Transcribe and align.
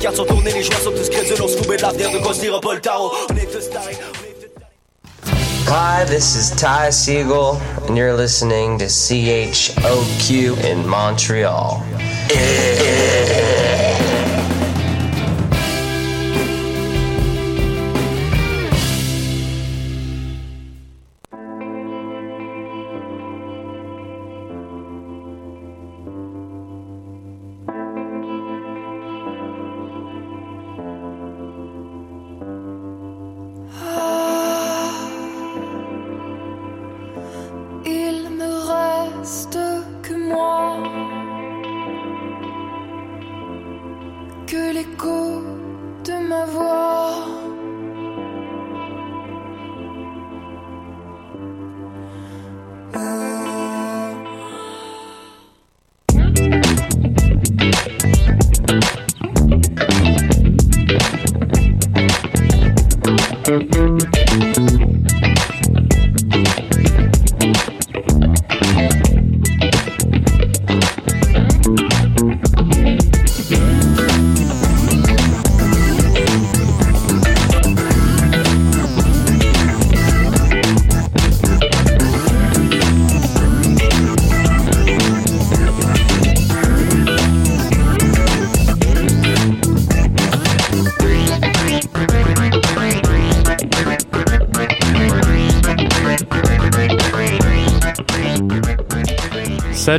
cartes 0.00 0.16
sont 0.16 0.24
tournées, 0.24 0.52
les 0.52 0.62
joies 0.62 0.76
sont 0.82 0.92
tous 0.92 1.08
crédules, 1.08 1.42
on 1.42 1.48
se 1.48 1.56
de 1.56 1.82
l'avenir 1.82 2.10
de 2.10 2.18
quoi 2.18 2.34
se 2.34 2.40
dira 2.40 2.60
pas 2.60 2.74
le 2.74 2.80
tarot. 2.80 3.12
On 3.30 3.36
est 3.36 3.46
tous 3.46 3.70
tarés. 3.70 3.98
Hi, 5.68 6.04
this 6.04 6.34
is 6.34 6.50
Ty 6.56 6.90
Siegel, 6.90 7.60
and 7.86 7.96
you're 7.96 8.16
listening 8.16 8.78
to 8.78 8.86
CHOQ 8.86 10.58
in 10.64 10.84
Montreal. 10.88 11.84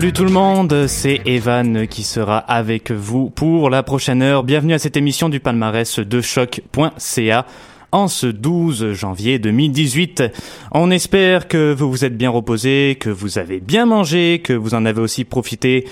Salut 0.01 0.13
tout 0.13 0.25
le 0.25 0.31
monde, 0.31 0.87
c'est 0.87 1.21
Evan 1.27 1.85
qui 1.85 2.01
sera 2.01 2.39
avec 2.39 2.89
vous 2.89 3.29
pour 3.29 3.69
la 3.69 3.83
prochaine 3.83 4.23
heure. 4.23 4.43
Bienvenue 4.43 4.73
à 4.73 4.79
cette 4.79 4.97
émission 4.97 5.29
du 5.29 5.39
palmarès 5.39 5.99
de 5.99 6.21
choc.ca 6.21 7.45
en 7.91 8.07
ce 8.07 8.25
12 8.25 8.93
janvier 8.93 9.37
2018. 9.37 10.23
On 10.71 10.89
espère 10.89 11.47
que 11.47 11.71
vous 11.71 11.91
vous 11.91 12.03
êtes 12.03 12.17
bien 12.17 12.31
reposé, 12.31 12.97
que 12.99 13.11
vous 13.11 13.37
avez 13.37 13.59
bien 13.59 13.85
mangé, 13.85 14.41
que 14.43 14.53
vous 14.53 14.73
en 14.73 14.85
avez 14.85 15.01
aussi 15.01 15.23
profité 15.23 15.87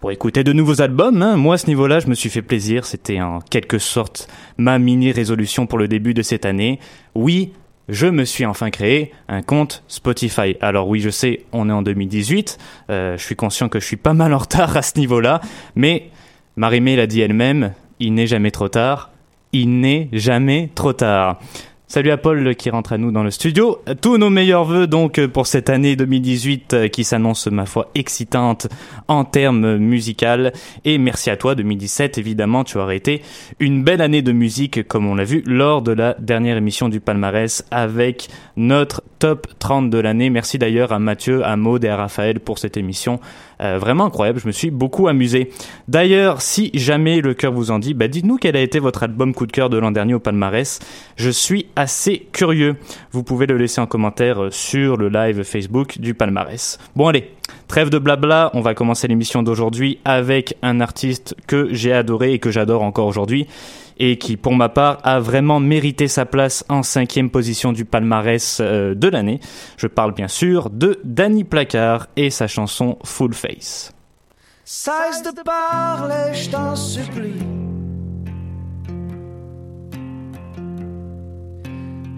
pour 0.00 0.12
écouter 0.12 0.42
de 0.42 0.54
nouveaux 0.54 0.80
albums. 0.80 1.20
Hein. 1.20 1.36
Moi, 1.36 1.56
à 1.56 1.58
ce 1.58 1.66
niveau-là, 1.66 2.00
je 2.00 2.06
me 2.06 2.14
suis 2.14 2.30
fait 2.30 2.40
plaisir. 2.40 2.86
C'était 2.86 3.20
en 3.20 3.40
quelque 3.40 3.76
sorte 3.76 4.28
ma 4.56 4.78
mini 4.78 5.12
résolution 5.12 5.66
pour 5.66 5.76
le 5.76 5.88
début 5.88 6.14
de 6.14 6.22
cette 6.22 6.46
année. 6.46 6.80
Oui, 7.14 7.52
je 7.88 8.06
me 8.06 8.24
suis 8.24 8.44
enfin 8.44 8.70
créé 8.70 9.12
un 9.28 9.42
compte 9.42 9.82
Spotify. 9.88 10.56
Alors 10.60 10.88
oui, 10.88 11.00
je 11.00 11.10
sais, 11.10 11.44
on 11.52 11.68
est 11.68 11.72
en 11.72 11.82
2018, 11.82 12.58
euh, 12.90 13.16
je 13.16 13.22
suis 13.22 13.36
conscient 13.36 13.68
que 13.68 13.80
je 13.80 13.86
suis 13.86 13.96
pas 13.96 14.14
mal 14.14 14.32
en 14.34 14.38
retard 14.38 14.76
à 14.76 14.82
ce 14.82 14.98
niveau-là, 14.98 15.40
mais 15.74 16.10
Marimé 16.56 16.96
l'a 16.96 17.06
dit 17.06 17.20
elle-même, 17.20 17.72
il 18.00 18.14
n'est 18.14 18.26
jamais 18.26 18.50
trop 18.50 18.68
tard, 18.68 19.10
il 19.52 19.80
n'est 19.80 20.08
jamais 20.12 20.70
trop 20.74 20.92
tard. 20.92 21.38
Salut 21.88 22.10
à 22.10 22.16
Paul 22.16 22.56
qui 22.56 22.68
rentre 22.68 22.94
à 22.94 22.98
nous 22.98 23.12
dans 23.12 23.22
le 23.22 23.30
studio. 23.30 23.78
Tous 24.00 24.18
nos 24.18 24.28
meilleurs 24.28 24.64
voeux 24.64 24.88
donc 24.88 25.24
pour 25.28 25.46
cette 25.46 25.70
année 25.70 25.94
2018 25.94 26.74
euh, 26.74 26.88
qui 26.88 27.04
s'annonce 27.04 27.46
ma 27.46 27.64
foi 27.64 27.92
excitante 27.94 28.66
en 29.06 29.24
termes 29.24 29.76
musical. 29.76 30.52
Et 30.84 30.98
merci 30.98 31.30
à 31.30 31.36
toi 31.36 31.54
2017 31.54 32.18
évidemment 32.18 32.64
tu 32.64 32.78
aurais 32.78 32.96
été 32.96 33.22
une 33.60 33.84
belle 33.84 34.00
année 34.00 34.20
de 34.20 34.32
musique 34.32 34.88
comme 34.88 35.06
on 35.06 35.14
l'a 35.14 35.22
vu 35.22 35.44
lors 35.46 35.80
de 35.80 35.92
la 35.92 36.16
dernière 36.18 36.56
émission 36.56 36.88
du 36.88 36.98
palmarès 36.98 37.64
avec 37.70 38.30
notre 38.56 39.04
top 39.20 39.46
30 39.60 39.88
de 39.88 39.98
l'année. 39.98 40.28
Merci 40.28 40.58
d'ailleurs 40.58 40.90
à 40.90 40.98
Mathieu, 40.98 41.44
à 41.44 41.56
Maud 41.56 41.84
et 41.84 41.88
à 41.88 41.96
Raphaël 41.96 42.40
pour 42.40 42.58
cette 42.58 42.76
émission. 42.76 43.20
Euh, 43.60 43.78
vraiment 43.78 44.06
incroyable, 44.06 44.40
je 44.40 44.46
me 44.46 44.52
suis 44.52 44.70
beaucoup 44.70 45.08
amusé. 45.08 45.50
D'ailleurs, 45.88 46.42
si 46.42 46.70
jamais 46.74 47.20
le 47.20 47.34
cœur 47.34 47.52
vous 47.52 47.70
en 47.70 47.78
dit, 47.78 47.94
bah 47.94 48.08
dites-nous 48.08 48.36
quel 48.36 48.56
a 48.56 48.60
été 48.60 48.78
votre 48.78 49.02
album 49.02 49.34
coup 49.34 49.46
de 49.46 49.52
cœur 49.52 49.70
de 49.70 49.78
l'an 49.78 49.90
dernier 49.90 50.14
au 50.14 50.18
palmarès. 50.18 50.78
Je 51.16 51.30
suis 51.30 51.66
assez 51.76 52.26
curieux. 52.32 52.76
Vous 53.12 53.22
pouvez 53.22 53.46
le 53.46 53.56
laisser 53.56 53.80
en 53.80 53.86
commentaire 53.86 54.44
euh, 54.44 54.50
sur 54.50 54.96
le 54.96 55.08
live 55.08 55.42
Facebook 55.42 55.98
du 56.00 56.14
palmarès. 56.14 56.78
Bon 56.94 57.08
allez, 57.08 57.30
trêve 57.68 57.90
de 57.90 57.98
blabla, 57.98 58.50
on 58.54 58.60
va 58.60 58.74
commencer 58.74 59.08
l'émission 59.08 59.42
d'aujourd'hui 59.42 59.98
avec 60.04 60.56
un 60.62 60.80
artiste 60.80 61.34
que 61.46 61.68
j'ai 61.72 61.92
adoré 61.92 62.34
et 62.34 62.38
que 62.38 62.50
j'adore 62.50 62.82
encore 62.82 63.06
aujourd'hui 63.06 63.46
et 63.98 64.18
qui, 64.18 64.36
pour 64.36 64.54
ma 64.54 64.68
part, 64.68 64.98
a 65.02 65.20
vraiment 65.20 65.60
mérité 65.60 66.08
sa 66.08 66.26
place 66.26 66.64
en 66.68 66.82
cinquième 66.82 67.30
position 67.30 67.72
du 67.72 67.84
palmarès 67.84 68.58
euh, 68.60 68.94
de 68.94 69.08
l'année. 69.08 69.40
Je 69.76 69.86
parle 69.86 70.12
bien 70.12 70.28
sûr 70.28 70.70
de 70.70 71.00
Danny 71.04 71.44
Placard 71.44 72.08
et 72.16 72.30
sa 72.30 72.46
chanson 72.46 72.98
Full 73.04 73.34
Face. 73.34 73.92
De 74.66 75.42
parler, 75.42 76.34
je 76.34 76.50
t'en 76.50 76.76
supplie. 76.76 77.40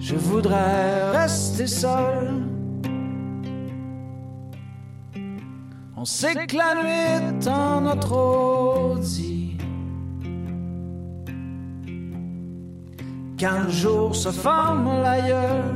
Je 0.01 0.15
voudrais 0.15 1.11
rester 1.11 1.67
seul. 1.67 2.47
On 5.97 6.05
sait 6.05 6.47
que 6.47 6.57
la 6.57 6.75
nuit. 6.75 6.89
Le 13.41 13.71
jour 13.71 14.17
se 14.17 14.31
forme 14.31 15.01
l'ailleurs, 15.01 15.73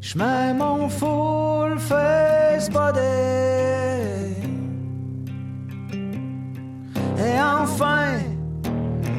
je 0.00 0.18
mets 0.18 0.52
mon 0.52 0.88
full 0.88 1.78
face 1.78 2.68
body. 2.70 2.98
Et 7.18 7.40
enfin, 7.40 8.18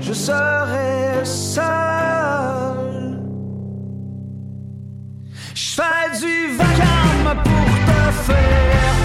je 0.01 0.11
serai 0.11 1.23
seul. 1.23 1.63
Je 5.53 5.69
fais 5.75 6.19
du 6.19 6.57
vacarme 6.57 7.43
pour 7.45 7.69
te 7.87 8.11
faire 8.23 8.95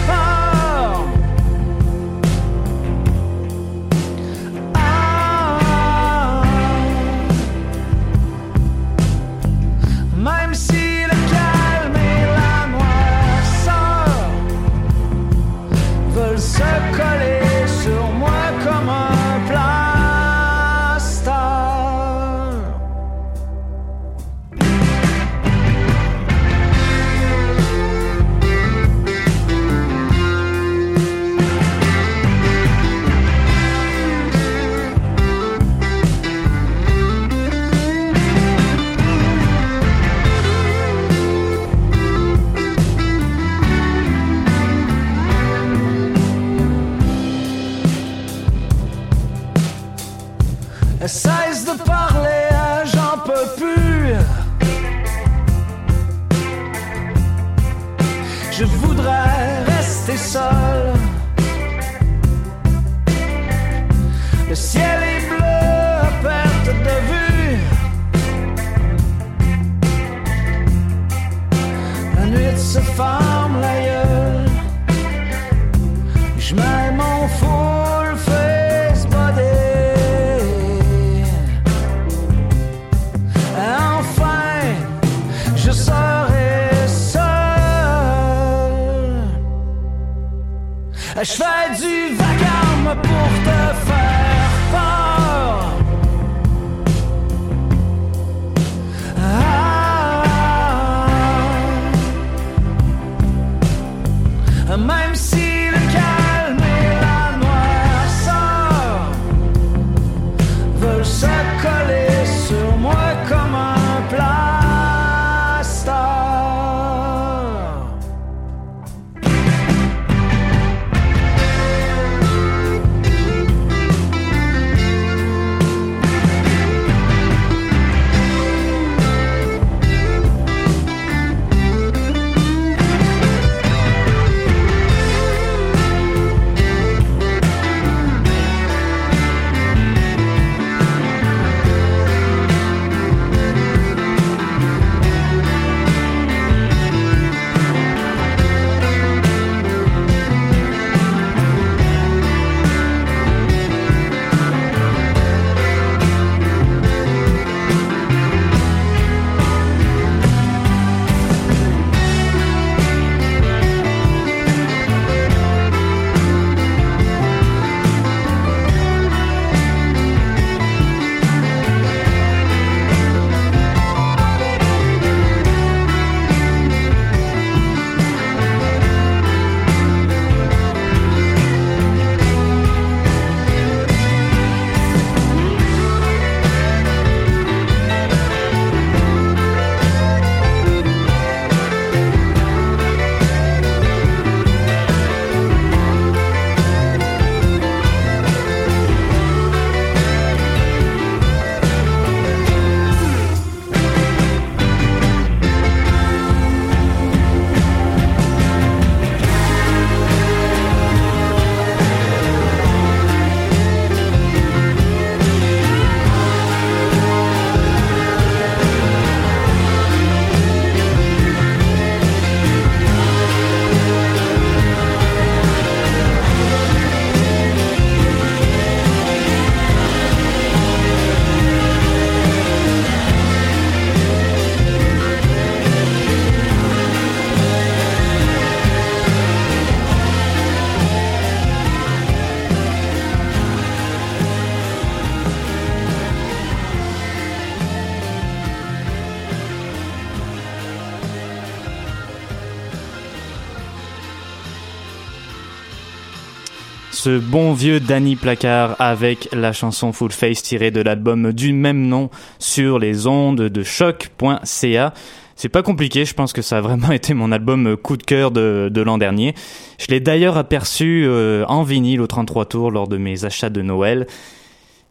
ce 257.01 257.19
bon 257.19 257.55
vieux 257.55 257.81
Danny 257.81 258.15
Placard 258.15 258.77
avec 258.79 259.31
la 259.33 259.55
chanson 259.55 259.91
Full 259.91 260.13
Face 260.13 260.43
tirée 260.43 260.71
de 260.71 260.83
l'album 260.83 261.33
du 261.33 261.55
même 261.55 261.89
nom 261.89 262.11
sur 262.39 262.79
les 262.79 263.07
ondes 263.07 263.41
de 263.41 263.63
choc.ca. 263.63 264.93
C'est 265.35 265.49
pas 265.49 265.63
compliqué, 265.63 266.05
je 266.05 266.13
pense 266.13 266.35
que 266.35 266.43
ça 266.43 266.59
a 266.59 266.61
vraiment 266.61 266.91
été 266.93 267.15
mon 267.15 267.33
album 267.33 267.79
coup 267.79 267.97
de 267.97 268.03
cœur 268.03 268.31
de, 268.31 268.83
l'an 268.85 268.99
dernier. 268.99 269.35
Je 269.79 269.87
l'ai 269.87 270.01
d'ailleurs 270.01 270.37
aperçu 270.37 271.05
euh, 271.07 271.47
en 271.49 271.63
vinyle 271.63 272.03
au 272.03 272.07
33 272.07 272.45
tours 272.45 272.71
lors 272.71 272.87
de 272.87 272.99
mes 272.99 273.25
achats 273.25 273.49
de 273.49 273.63
Noël. 273.63 274.07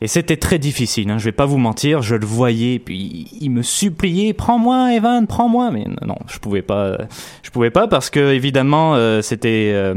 Et 0.01 0.07
c'était 0.07 0.37
très 0.37 0.57
difficile, 0.57 1.11
hein, 1.11 1.19
je 1.19 1.25
vais 1.25 1.31
pas 1.31 1.45
vous 1.45 1.59
mentir, 1.59 2.01
je 2.01 2.15
le 2.15 2.25
voyais, 2.25 2.79
puis 2.79 3.27
il 3.39 3.51
me 3.51 3.61
suppliait, 3.61 4.33
prends-moi 4.33 4.95
Evan, 4.95 5.27
prends-moi, 5.27 5.69
mais 5.71 5.85
non, 6.01 6.15
je 6.27 6.39
pouvais 6.39 6.61
pas, 6.63 6.97
je 7.43 7.51
pouvais 7.51 7.69
pas 7.69 7.87
parce 7.87 8.09
que 8.09 8.31
évidemment 8.31 8.95
euh, 8.95 9.21
c'était 9.21 9.71
euh, 9.73 9.95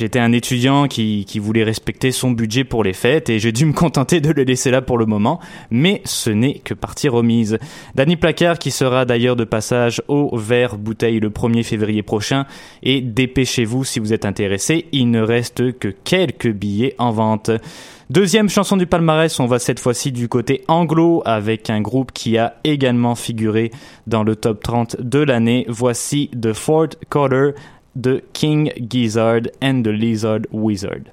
J'étais 0.00 0.18
un 0.18 0.32
étudiant 0.32 0.88
qui, 0.88 1.26
voulait 1.40 1.62
respecter 1.62 2.10
son 2.10 2.30
budget 2.30 2.64
pour 2.64 2.82
les 2.82 2.94
fêtes 2.94 3.28
et 3.28 3.38
j'ai 3.38 3.52
dû 3.52 3.66
me 3.66 3.74
contenter 3.74 4.22
de 4.22 4.30
le 4.32 4.44
laisser 4.44 4.70
là 4.70 4.80
pour 4.80 4.96
le 4.96 5.04
moment, 5.04 5.40
mais 5.70 6.00
ce 6.06 6.30
n'est 6.30 6.54
que 6.54 6.72
partie 6.72 7.10
remise. 7.10 7.58
Danny 7.96 8.16
Placard 8.16 8.58
qui 8.58 8.70
sera 8.70 9.04
d'ailleurs 9.04 9.36
de 9.36 9.44
passage 9.44 10.00
au 10.08 10.34
Vert 10.38 10.78
Bouteille 10.78 11.20
le 11.20 11.28
1er 11.28 11.64
février 11.64 12.02
prochain 12.02 12.46
et 12.82 13.02
dépêchez-vous 13.02 13.84
si 13.84 14.00
vous 14.00 14.14
êtes 14.14 14.24
intéressé, 14.24 14.86
il 14.92 15.10
ne 15.10 15.20
reste 15.20 15.78
que 15.78 15.88
quelques 15.88 16.50
billets 16.50 16.94
en 16.96 17.10
vente. 17.10 17.50
Deuxième 18.08 18.48
chanson 18.48 18.78
du 18.78 18.86
palmarès, 18.86 19.38
on 19.38 19.46
va 19.46 19.58
cette 19.58 19.80
fois-ci 19.80 20.12
du 20.12 20.28
côté 20.28 20.64
anglo 20.66 21.22
avec 21.26 21.68
un 21.68 21.82
groupe 21.82 22.10
qui 22.10 22.38
a 22.38 22.54
également 22.64 23.14
figuré 23.14 23.70
dans 24.06 24.24
le 24.24 24.34
top 24.34 24.62
30 24.62 24.96
de 25.00 25.18
l'année. 25.18 25.66
Voici 25.68 26.30
The 26.40 26.54
Fort 26.54 26.88
Quarter 27.10 27.50
The 28.02 28.22
King 28.32 28.86
Gizzard 28.88 29.50
and 29.60 29.84
the 29.84 29.92
Lizard 29.92 30.46
Wizard. 30.50 31.10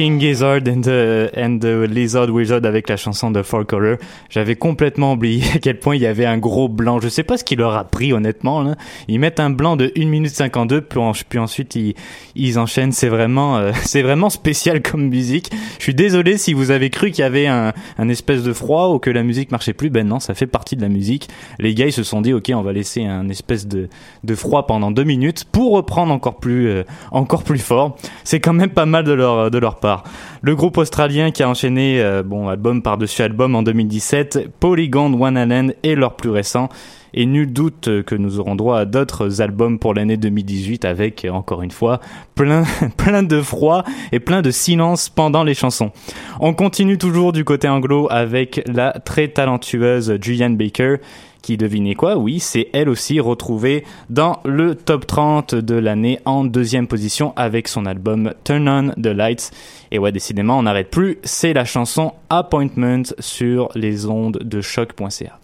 King 0.00 0.18
Gizzard 0.18 0.62
and 0.66 0.80
the, 0.80 1.30
and 1.36 1.58
Lizard 1.90 2.30
Wizard 2.30 2.64
avec 2.64 2.88
la 2.88 2.96
chanson 2.96 3.30
de 3.30 3.42
Four 3.42 3.66
Color. 3.66 3.98
J'avais 4.30 4.56
complètement 4.56 5.12
oublié 5.12 5.44
à 5.54 5.58
quel 5.58 5.78
point 5.78 5.94
il 5.94 6.00
y 6.00 6.06
avait 6.06 6.24
un 6.24 6.38
gros 6.38 6.70
blanc. 6.70 7.00
Je 7.00 7.08
sais 7.10 7.22
pas 7.22 7.36
ce 7.36 7.44
qu'il 7.44 7.58
leur 7.58 7.74
a 7.74 7.84
pris 7.84 8.14
honnêtement. 8.14 8.62
Là. 8.62 8.76
Ils 9.08 9.20
mettent 9.20 9.40
un 9.40 9.50
blanc 9.50 9.76
de 9.76 9.92
1 9.98 10.06
minute 10.06 10.34
52 10.34 10.80
puis, 10.80 11.00
puis 11.28 11.38
ensuite 11.38 11.74
ils, 11.76 11.94
ils 12.34 12.58
enchaînent. 12.58 12.92
C'est 12.92 13.10
vraiment 13.10 13.58
euh, 13.58 13.72
c'est 13.82 14.00
vraiment 14.00 14.30
spécial 14.30 14.80
comme 14.80 15.06
musique. 15.06 15.50
Je 15.76 15.82
suis 15.82 15.94
désolé 15.94 16.38
si 16.38 16.54
vous 16.54 16.70
avez 16.70 16.88
cru 16.88 17.10
qu'il 17.10 17.20
y 17.20 17.26
avait 17.26 17.46
un, 17.46 17.74
un 17.98 18.08
espèce 18.08 18.42
de 18.42 18.54
froid 18.54 18.88
ou 18.94 19.00
que 19.00 19.10
la 19.10 19.22
musique 19.22 19.50
marchait 19.50 19.74
plus. 19.74 19.90
Ben 19.90 20.08
non, 20.08 20.18
ça 20.18 20.32
fait 20.32 20.46
partie 20.46 20.76
de 20.76 20.80
la 20.82 20.88
musique. 20.88 21.28
Les 21.58 21.74
gars 21.74 21.84
ils 21.84 21.92
se 21.92 22.04
sont 22.04 22.22
dit 22.22 22.32
ok 22.32 22.50
on 22.54 22.62
va 22.62 22.72
laisser 22.72 23.04
un 23.04 23.28
espèce 23.28 23.66
de, 23.66 23.90
de 24.24 24.34
froid 24.34 24.66
pendant 24.66 24.92
deux 24.92 25.04
minutes 25.04 25.44
pour 25.44 25.72
reprendre 25.72 26.14
encore 26.14 26.38
plus 26.38 26.68
euh, 26.68 26.84
encore 27.12 27.42
plus 27.42 27.58
fort. 27.58 27.98
C'est 28.24 28.40
quand 28.40 28.54
même 28.54 28.70
pas 28.70 28.86
mal 28.86 29.04
de 29.04 29.12
leur 29.12 29.50
de 29.50 29.58
leur 29.58 29.78
part. 29.78 29.89
Le 30.42 30.56
groupe 30.56 30.78
australien 30.78 31.30
qui 31.30 31.42
a 31.42 31.48
enchaîné 31.48 32.00
euh, 32.00 32.22
bon 32.22 32.48
album 32.48 32.82
par-dessus 32.82 33.22
album 33.22 33.54
en 33.54 33.62
2017, 33.62 34.48
Polygon 34.60 35.12
Wonderland 35.12 35.74
est 35.82 35.94
leur 35.94 36.16
plus 36.16 36.30
récent. 36.30 36.68
Et 37.12 37.26
nul 37.26 37.52
doute 37.52 38.04
que 38.04 38.14
nous 38.14 38.38
aurons 38.38 38.54
droit 38.54 38.78
à 38.78 38.84
d'autres 38.84 39.42
albums 39.42 39.80
pour 39.80 39.94
l'année 39.94 40.16
2018 40.16 40.84
avec, 40.84 41.26
encore 41.30 41.62
une 41.62 41.72
fois, 41.72 42.00
plein, 42.36 42.62
plein 42.96 43.24
de 43.24 43.40
froid 43.40 43.84
et 44.12 44.20
plein 44.20 44.42
de 44.42 44.50
silence 44.52 45.08
pendant 45.08 45.42
les 45.42 45.54
chansons. 45.54 45.90
On 46.38 46.54
continue 46.54 46.98
toujours 46.98 47.32
du 47.32 47.44
côté 47.44 47.68
anglo 47.68 48.06
avec 48.10 48.62
la 48.72 48.92
très 48.92 49.28
talentueuse 49.28 50.18
Julianne 50.20 50.56
Baker 50.56 50.96
qui 51.42 51.56
devinez 51.56 51.94
quoi 51.94 52.16
Oui, 52.16 52.40
c'est 52.40 52.68
elle 52.72 52.88
aussi 52.88 53.20
retrouvée 53.20 53.84
dans 54.08 54.40
le 54.44 54.74
top 54.74 55.06
30 55.06 55.54
de 55.54 55.74
l'année 55.74 56.20
en 56.24 56.44
deuxième 56.44 56.86
position 56.86 57.32
avec 57.36 57.68
son 57.68 57.86
album 57.86 58.32
Turn 58.44 58.68
On 58.68 58.90
the 59.00 59.06
Lights. 59.06 59.50
Et 59.90 59.98
ouais, 59.98 60.12
décidément, 60.12 60.58
on 60.58 60.62
n'arrête 60.62 60.90
plus. 60.90 61.18
C'est 61.24 61.52
la 61.52 61.64
chanson 61.64 62.12
Appointment 62.28 63.02
sur 63.18 63.70
les 63.74 64.06
ondes 64.06 64.38
de 64.42 64.60
choc.ca. 64.60 65.39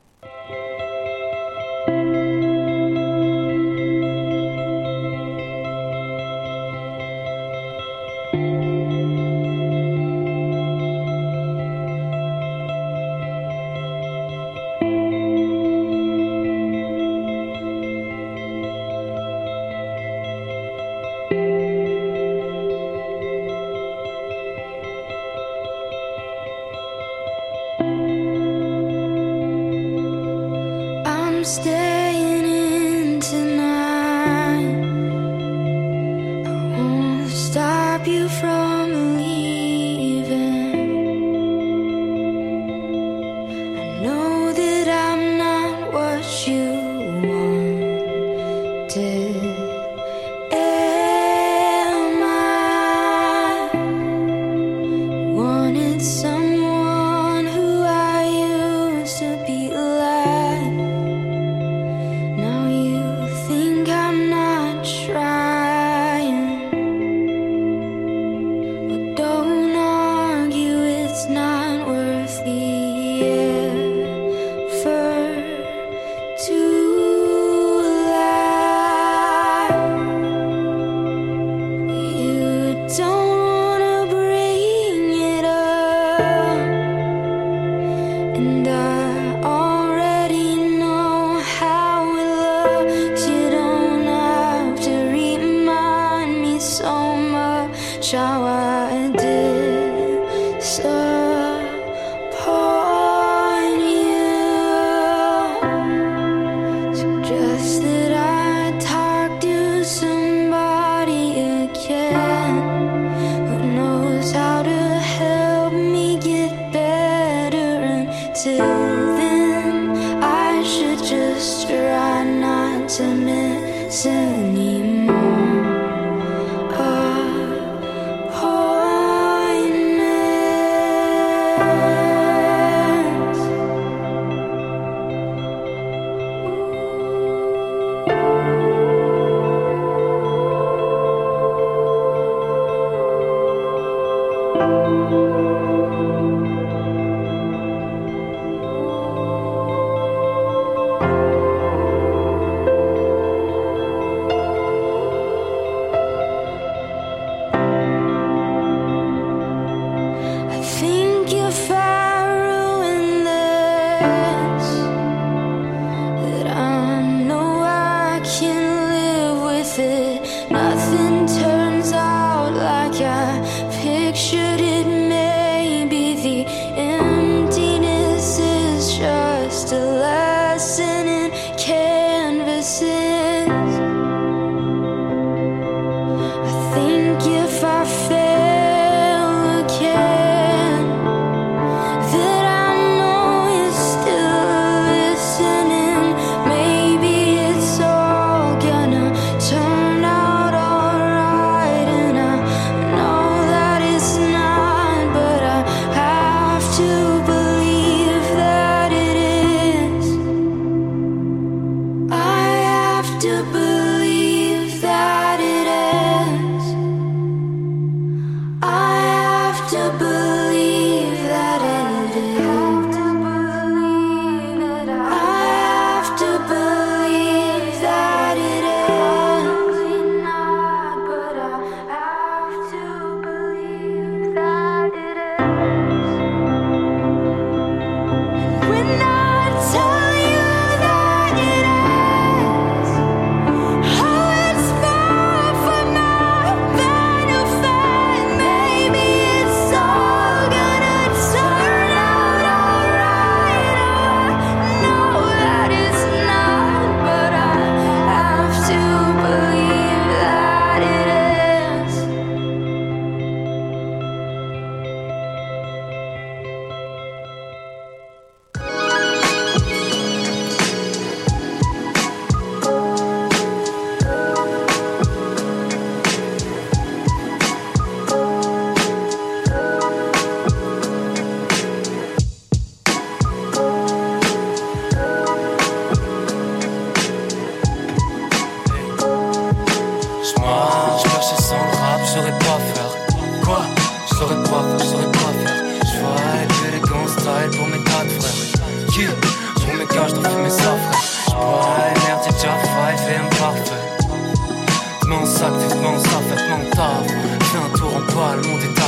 taf. 306.77 307.07
Fais 307.41 307.59
un 307.59 307.79
tour 307.79 307.97
en 307.97 308.01
bas, 308.15 308.37
le 308.37 308.43
monde 308.49 308.61
est 308.63 308.81
à 308.81 308.87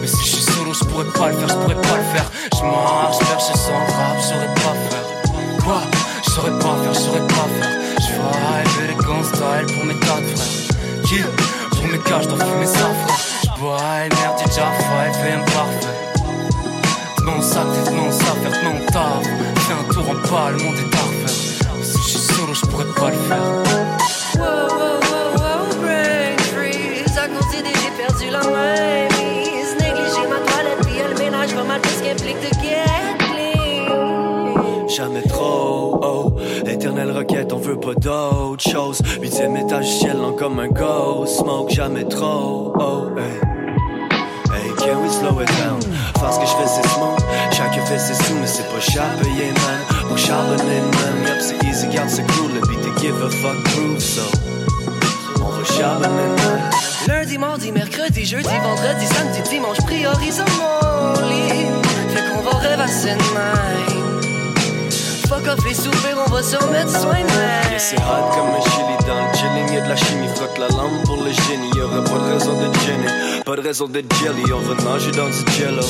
Mais 0.00 0.06
si 0.06 0.16
je 0.24 0.36
suis 0.36 0.42
solo, 0.42 0.72
je 0.72 0.84
pourrais 0.84 1.04
pas 1.04 1.28
le 1.28 1.36
faire, 1.38 1.48
je 1.48 1.54
pourrais 1.54 1.74
pas 1.74 1.96
le 1.96 2.06
faire. 2.12 2.30
Je 2.54 2.62
marche, 2.62 3.18
perché 3.18 3.54
sans 3.54 3.82
rap, 3.94 4.16
je 4.20 4.26
saurais 4.28 4.54
pas 4.54 4.74
faire. 4.88 5.64
Quoi? 5.64 5.80
Je 6.24 6.30
saurais 6.30 6.58
pas 6.58 6.76
faire, 6.82 6.94
je 6.94 7.00
saurais 7.00 7.26
pas 7.26 7.48
faire. 7.56 7.74
Je 8.00 8.12
vibe 8.12 8.84
élégant 8.84 9.22
style 9.22 9.74
pour 9.74 9.84
mes 9.84 9.98
tas 10.00 10.22
frères. 10.30 11.04
Qui? 11.04 11.18
Pour 11.70 11.86
mes 11.86 11.98
caches, 11.98 12.26
dois 12.28 12.38
fumer 12.44 12.66
ça, 12.66 12.88
frère. 13.02 13.20
Je 13.44 13.60
bois, 13.60 13.78
merde, 13.78 14.36
j'ai 14.38 14.46
déjà 14.46 14.66
faim, 14.78 15.02
FM 15.12 15.44
parfait. 15.44 15.96
Non, 17.24 17.42
ça, 17.42 17.64
non, 17.92 18.10
ça, 18.10 18.32
faire 18.42 18.64
non, 18.64 18.76
taf. 18.92 19.24
Fais 19.64 19.74
un 19.74 19.92
tour 19.92 20.04
en 20.10 20.14
bas, 20.30 20.50
le 20.50 20.58
monde 20.64 20.76
est 20.76 20.94
à. 20.94 21.00
Si 21.82 21.98
je 21.98 22.08
suis 22.08 22.34
solo, 22.34 22.54
je 22.54 22.66
pourrais 22.66 22.92
pas 22.96 23.10
le 23.10 23.16
faire. 23.28 23.38
Wow, 24.38 24.44
wow, 24.44 25.00
wow, 25.10 25.39
mainmise. 28.60 29.76
Négliger 29.80 30.26
ma 30.28 30.40
toilette, 30.46 30.80
puis 30.82 30.98
le 30.98 31.18
ménage 31.18 31.54
va 31.54 31.64
mal 31.64 31.80
implique 32.10 32.40
de. 32.40 32.60
Jamais 34.90 35.22
trop, 35.22 36.00
oh. 36.02 36.32
Éternelle 36.66 37.12
requête, 37.12 37.52
on 37.52 37.58
veut 37.58 37.78
pas 37.78 37.94
d'autre 37.94 38.62
chose. 38.62 39.00
Huitième 39.20 39.56
étage, 39.56 39.86
ciel 39.86 40.16
lent 40.16 40.32
comme 40.32 40.58
un 40.58 40.66
ghost. 40.68 41.38
Smoke 41.38 41.70
jamais 41.70 42.04
trop, 42.04 42.72
oh. 42.76 43.06
Hey. 43.16 43.40
Hey, 44.52 44.74
can 44.76 45.00
we 45.02 45.10
slow 45.10 45.40
it 45.40 45.48
down? 45.62 45.80
Faire 46.18 46.32
ce 46.32 46.40
que 46.40 46.46
je 46.46 46.50
fais, 46.50 46.66
c'est 46.66 46.88
smoke 46.88 47.22
Chacun 47.52 47.86
fait 47.86 47.98
ses 47.98 48.14
sous, 48.14 48.34
mais 48.34 48.46
c'est 48.46 48.68
pas 48.68 48.80
cher 48.80 49.16
payé, 49.22 49.52
man. 49.52 50.08
Pour 50.08 50.18
charbonner, 50.18 50.80
man. 50.80 51.28
Yup, 51.28 51.40
c'est 51.40 51.68
easy, 51.68 51.86
garde 51.86 52.10
c'est 52.10 52.26
cool. 52.32 52.50
Le 52.54 52.60
beat 52.66 52.98
give 52.98 53.22
a 53.22 53.30
fuck 53.30 53.62
proof, 53.62 54.00
so 54.00 54.49
Lundi, 57.06 57.38
mardi, 57.38 57.72
mercredi, 57.72 58.24
jeudi, 58.24 58.48
vendredi, 58.62 59.06
samedi, 59.06 59.42
dimanche, 59.50 59.78
priorise 59.78 60.42
mon 60.58 61.12
lit. 61.28 61.66
Fait 62.08 62.22
qu'on 62.30 62.42
va 62.42 62.52
de 62.60 62.76
même. 62.76 63.18
Fuck 65.28 65.46
off 65.46 65.64
les 65.66 65.74
soupers, 65.74 66.16
on 66.26 66.30
va 66.30 66.42
se 66.42 66.56
remettre 66.56 66.90
soin 66.90 67.20
de 67.20 67.70
Yeah, 67.70 67.78
c'est 67.78 67.96
hot 67.98 68.30
comme 68.34 68.48
un 68.48 68.60
chili 68.70 68.96
dans 69.06 69.26
le 69.26 69.32
chilling. 69.36 69.74
Y'a 69.74 69.82
de 69.82 69.88
la 69.88 69.96
chimie, 69.96 70.28
frotte 70.34 70.58
la 70.58 70.68
lampe 70.68 71.04
pour 71.04 71.18
le 71.18 71.30
génie. 71.30 71.70
Y'aurait 71.76 72.04
pas 72.04 72.18
de 72.18 72.32
raison 72.32 72.54
de 72.54 72.78
gêner, 72.80 73.42
pas 73.44 73.56
de 73.56 73.60
raison 73.60 73.86
de 73.86 74.02
jelly. 74.22 74.52
On 74.52 74.60
va 74.60 74.74
nager 74.82 75.12
dans 75.12 75.28
du 75.28 75.52
jello. 75.52 75.84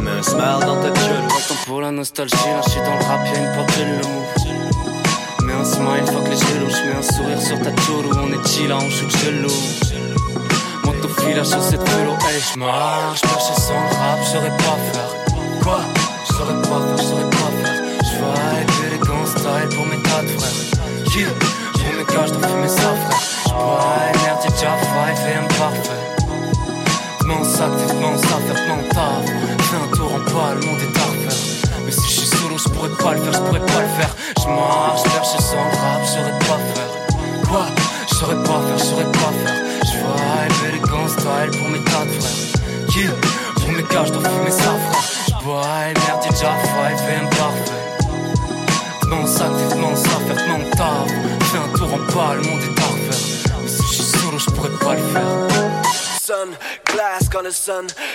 Mets 0.00 0.10
un 0.10 0.22
smile 0.22 0.60
dans 0.60 0.80
ta 0.82 0.90
gueule. 0.90 1.24
Attends 1.26 1.54
pour 1.66 1.80
la 1.80 1.90
nostalgie, 1.90 2.36
là 2.46 2.60
je 2.64 2.70
suis 2.70 2.80
dans 2.80 2.96
le 2.98 3.04
rap, 3.04 3.26
y'a 3.26 3.38
une 3.40 3.54
porte 3.56 3.78
de 3.78 3.84
loup. 4.02 4.35
Smile, 5.66 6.06
fuck 6.06 6.28
les 6.28 6.36
jaloux, 6.36 6.70
j'mets 6.70 6.96
un 6.96 7.02
sourire 7.02 7.42
sur 7.42 7.58
ta 7.58 7.74
choulou, 7.82 8.10
on 8.22 8.32
est 8.32 8.48
chill, 8.48 8.68
là, 8.68 8.78
on 8.80 8.88
shoot 8.88 9.10
gelou. 9.18 9.50
Monte 10.84 11.04
au 11.04 11.08
fil 11.20 11.44
sur 11.44 11.60
cette 11.62 11.82
vélo, 11.90 12.12
hey 12.12 12.40
j'marche, 12.54 13.20
perché 13.22 13.54
sans 13.60 13.74
rap, 13.98 14.18
j'saurais 14.24 14.56
pas 14.56 14.78
faire. 14.92 15.12
Quoi 15.62 15.80
J'saurais 16.24 16.62
pas 16.62 16.80
faire, 16.86 16.98
j'saurais 16.98 17.30
pas 17.30 17.50
faire. 17.58 17.82
J'vibe 18.04 18.86
élégant 18.86 19.26
style 19.26 19.76
pour 19.76 19.86
mes 19.86 20.00
tas 20.02 20.22
de 20.22 20.28
frères. 20.38 21.04
Qui 21.06 21.24
Pour 21.24 21.92
mes 21.94 22.14
gars, 22.14 22.26
j'dois 22.26 22.48
fumer 22.48 22.68
ça, 22.68 22.94
frère? 23.02 23.20
J'bois, 23.46 24.12
merde, 24.22 24.38
j'ai 24.44 24.52
déjà 24.52 24.76
five 24.78 25.28
et 25.28 25.34
un 25.34 25.48
parfait. 25.58 26.06
Mon 27.26 27.42
sac, 27.42 27.70
mon 28.00 28.16
sac, 28.16 28.46
mon 28.68 28.88
taf. 28.94 29.26
Fais 29.66 29.76
un 29.76 29.96
tour 29.96 30.12
en 30.14 30.18
bas, 30.18 30.54
le 30.54 30.64
monde 30.64 30.78
est 30.80 30.96
à. 30.96 31.16
Mais 31.84 31.92
si 31.92 32.02
je 32.08 32.20
suis 32.20 32.26
solo, 32.26 32.56
je 32.58 32.68
pourrais 32.68 32.90
pas 32.90 33.14
le 33.14 33.20
faire, 33.22 33.32
je 33.32 33.38
pourrais 33.38 33.60
pas 33.60 33.80
le 33.80 33.88
faire. 33.98 34.16
Je 34.40 34.48
marche, 34.48 35.02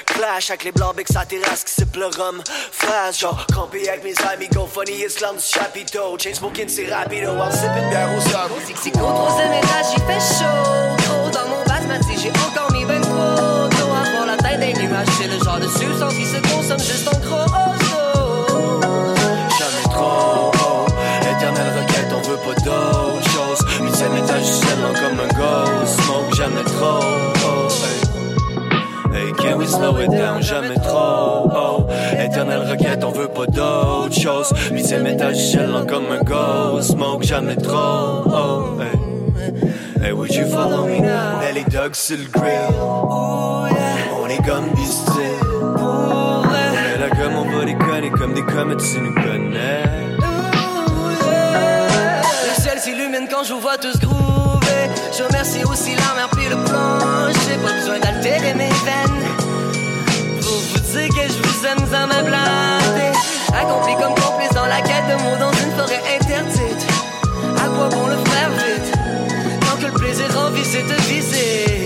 clash 0.06 0.50
avec 0.50 0.64
les 0.64 0.72
blancs 0.72 0.96
ça 1.10 1.26
terrasse 1.26 1.64
qui 1.64 1.74
siffle 1.74 2.00
le 2.00 2.06
rhum 2.06 2.42
Flash, 2.72 3.20
genre 3.20 3.46
campé 3.54 3.88
avec 3.90 4.04
mes 4.04 4.14
amis 4.32 4.48
Go 4.50 4.68
funny, 4.72 5.04
Islam 5.06 5.36
du 5.36 5.44
chapiteau 5.44 6.18
Chain 6.18 6.34
smoking, 6.34 6.68
c'est 6.68 6.92
rapido 6.94 7.32
While 7.32 7.52
sipping 7.52 7.90
bière 7.90 8.10
au 8.16 8.92
qu'au 8.92 9.14
troisième 9.14 9.54
étage, 9.54 9.86
il 9.94 10.04
fait 10.04 10.44
chaud. 10.44 10.96
Trop 10.98 11.30
dans 11.30 11.48
mon 11.50 11.64
basmati, 11.66 12.20
j'ai 12.22 12.30
encore 12.30 12.72
mis 12.72 12.86
ben 12.86 13.02
trop 13.02 13.68
d'eau. 13.70 14.26
La 14.26 14.38
tête 14.38 14.60
d'un 14.60 14.82
nuage, 14.82 15.08
c'est 15.20 15.28
le 15.28 15.44
genre 15.44 15.60
de 15.60 15.68
substance 15.68 16.14
qui 16.14 16.26
se 16.26 16.38
consomme 16.38 16.80
juste 16.80 17.08
en 17.08 17.20
gros. 17.20 17.74
Jamais 19.58 19.84
trop, 19.90 20.52
oh 20.64 20.86
Éternelle 21.22 21.74
requête, 21.80 22.12
on 22.16 22.22
veut 22.22 22.38
pas 22.38 22.62
d'autre 22.62 23.30
chose 23.30 23.60
Huitième 23.82 24.16
étage 24.18 24.44
du 24.44 24.52
ciel, 24.52 24.78
comme 24.96 25.20
un 25.20 25.28
ghost 25.28 26.02
Smoke 26.02 26.34
jamais 26.34 26.64
trop, 26.64 27.00
oh 27.46 27.68
hey. 27.70 28.11
Hey, 29.13 29.32
can 29.34 29.58
we 29.58 29.65
slow 29.67 29.97
it 29.97 30.10
down? 30.10 30.41
Jamais 30.41 30.76
trop, 30.76 31.50
oh 31.54 31.88
Éternelle 32.19 32.69
requête, 32.69 33.04
on 33.04 33.12
veut 33.12 33.28
pas 33.28 33.45
d'autre 33.45 34.19
chose. 34.19 34.54
Du 34.71 34.80
ciel, 34.80 35.04
lent 35.71 35.86
comme 35.86 36.12
un 36.12 36.24
ghost 36.24 36.91
Smoke 36.91 37.24
jamais 37.24 37.56
trop, 37.56 38.24
oh 38.26 38.80
hey. 38.82 39.12
Hey, 40.04 40.13
would 40.13 40.34
you 40.34 40.45
follow 40.47 40.88
me 40.88 41.00
now? 41.00 41.39
Nelly 41.41 41.63
Doug 41.65 41.93
sur 41.93 42.17
le 42.17 42.26
grill. 42.26 42.74
On 42.80 44.28
est 44.28 44.43
comme 44.43 44.69
du 44.74 44.86
style. 44.86 45.39
On 45.78 46.43
est 46.43 46.97
là 46.97 47.10
comme 47.10 47.36
on 47.36 47.58
va 47.58 47.65
déconner 47.65 48.10
Comme 48.10 48.34
des 48.34 48.43
comètes, 48.43 48.80
tu 48.80 49.00
nous 49.00 49.13
connais. 49.13 49.84
Le 52.47 52.62
ciel 52.62 52.80
s'illumine 52.80 53.28
quand 53.30 53.43
je 53.43 53.54
vois 53.54 53.78
tous 53.78 54.00
groover. 54.00 54.41
Je 55.22 55.28
remercie 55.28 55.64
aussi 55.66 55.94
la 55.94 56.16
mer 56.16 56.30
puis 56.32 56.50
le 56.50 56.56
plancher. 56.56 57.58
Pas 57.64 57.74
besoin 57.74 58.00
d'altérer 58.00 58.56
mes 58.56 58.70
veines. 58.70 59.24
Pour 60.42 60.58
vous 60.58 60.80
dire 60.80 61.10
que 61.10 61.28
je 61.32 61.42
vous 61.44 61.66
aime 61.68 61.86
sans 61.92 62.08
me 62.08 62.24
blader. 62.24 63.12
Accompli 63.54 63.94
comme 64.02 64.16
complice 64.16 64.50
dans 64.56 64.66
la 64.66 64.82
quête 64.82 65.06
de 65.10 65.24
mots 65.24 65.38
dans 65.38 65.52
une 65.52 65.72
forêt 65.78 66.02
interdite. 66.20 66.88
À 67.56 67.68
quoi 67.68 67.90
bon 67.90 68.08
le 68.08 68.18
faire 68.32 68.50
vite? 68.50 68.94
Tant 69.62 69.78
que 69.78 69.86
le 69.86 70.00
plaisir 70.00 70.26
en 70.40 70.50
vie 70.50 70.66
c'est 70.66 70.82
de 70.82 71.02
viser. 71.04 71.81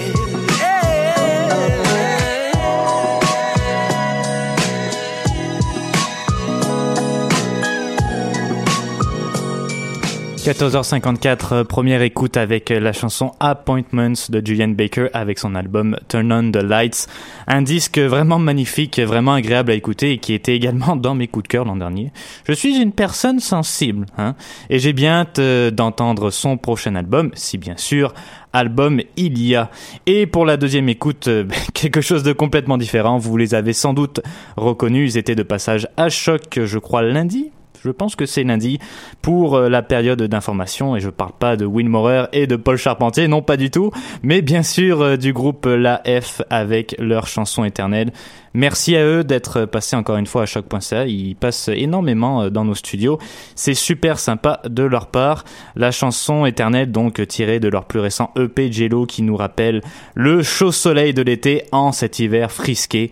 14h54, 10.45 11.53
euh, 11.53 11.63
première 11.63 12.03
écoute 12.03 12.37
avec 12.37 12.69
euh, 12.69 12.79
la 12.79 12.93
chanson 12.93 13.31
Appointments 13.39 14.13
de 14.29 14.45
Julian 14.45 14.67
Baker 14.67 15.07
avec 15.11 15.39
son 15.39 15.55
album 15.55 15.97
Turn 16.07 16.31
on 16.31 16.51
the 16.51 16.57
Lights. 16.57 17.07
Un 17.47 17.63
disque 17.63 17.97
vraiment 17.97 18.37
magnifique, 18.37 18.99
vraiment 18.99 19.33
agréable 19.33 19.71
à 19.71 19.73
écouter 19.73 20.11
et 20.11 20.17
qui 20.19 20.33
était 20.33 20.55
également 20.55 20.95
dans 20.95 21.15
mes 21.15 21.27
coups 21.27 21.45
de 21.45 21.47
cœur 21.47 21.65
l'an 21.65 21.77
dernier. 21.77 22.11
Je 22.47 22.53
suis 22.53 22.77
une 22.77 22.91
personne 22.91 23.39
sensible, 23.39 24.05
hein, 24.19 24.35
et 24.69 24.77
j'ai 24.77 24.93
bien 24.93 25.21
hâte 25.21 25.39
euh, 25.39 25.71
d'entendre 25.71 26.29
son 26.29 26.57
prochain 26.57 26.93
album, 26.93 27.31
si 27.33 27.57
bien 27.57 27.75
sûr 27.75 28.13
album 28.53 29.01
il 29.17 29.41
y 29.41 29.55
a. 29.55 29.71
Et 30.05 30.27
pour 30.27 30.45
la 30.45 30.57
deuxième 30.57 30.89
écoute, 30.89 31.27
quelque 31.73 32.01
chose 32.01 32.21
de 32.21 32.33
complètement 32.33 32.77
différent. 32.77 33.17
Vous 33.17 33.35
les 33.35 33.55
avez 33.55 33.73
sans 33.73 33.95
doute 33.95 34.21
reconnus. 34.57 35.15
Ils 35.15 35.17
étaient 35.17 35.33
de 35.33 35.41
passage 35.41 35.87
à 35.97 36.09
choc, 36.09 36.59
je 36.63 36.77
crois, 36.77 37.01
lundi. 37.01 37.49
Je 37.85 37.91
pense 37.91 38.15
que 38.15 38.25
c'est 38.25 38.43
lundi 38.43 38.79
pour 39.21 39.55
euh, 39.55 39.69
la 39.69 39.83
période 39.83 40.23
d'information 40.23 40.95
et 40.95 40.99
je 40.99 41.11
parle 41.11 41.33
pas 41.37 41.55
de 41.55 41.65
Will 41.65 41.85
et 42.33 42.47
de 42.47 42.55
Paul 42.55 42.77
Charpentier, 42.77 43.27
non 43.27 43.43
pas 43.43 43.57
du 43.57 43.69
tout, 43.69 43.91
mais 44.23 44.41
bien 44.41 44.63
sûr 44.63 45.01
euh, 45.01 45.17
du 45.17 45.33
groupe 45.33 45.67
La 45.67 46.01
F 46.05 46.41
avec 46.49 46.95
leur 46.97 47.27
chanson 47.27 47.63
éternelle. 47.63 48.11
Merci 48.55 48.95
à 48.95 49.05
eux 49.05 49.23
d'être 49.23 49.65
passés 49.65 49.95
encore 49.95 50.17
une 50.17 50.25
fois 50.25 50.43
à 50.43 50.45
choc.ca. 50.47 51.05
Ils 51.05 51.35
passent 51.35 51.69
énormément 51.71 52.41
euh, 52.41 52.49
dans 52.49 52.65
nos 52.65 52.73
studios. 52.73 53.19
C'est 53.53 53.75
super 53.75 54.17
sympa 54.17 54.61
de 54.67 54.81
leur 54.81 55.07
part. 55.07 55.43
La 55.75 55.91
chanson 55.91 56.47
éternelle, 56.47 56.91
donc 56.91 57.25
tirée 57.27 57.59
de 57.59 57.67
leur 57.67 57.85
plus 57.85 57.99
récent 57.99 58.31
EP 58.35 58.71
Jello 58.71 59.05
qui 59.05 59.21
nous 59.21 59.35
rappelle 59.35 59.81
le 60.15 60.41
chaud 60.41 60.71
soleil 60.71 61.13
de 61.13 61.21
l'été 61.21 61.65
en 61.71 61.91
cet 61.91 62.17
hiver 62.17 62.51
frisqué. 62.51 63.11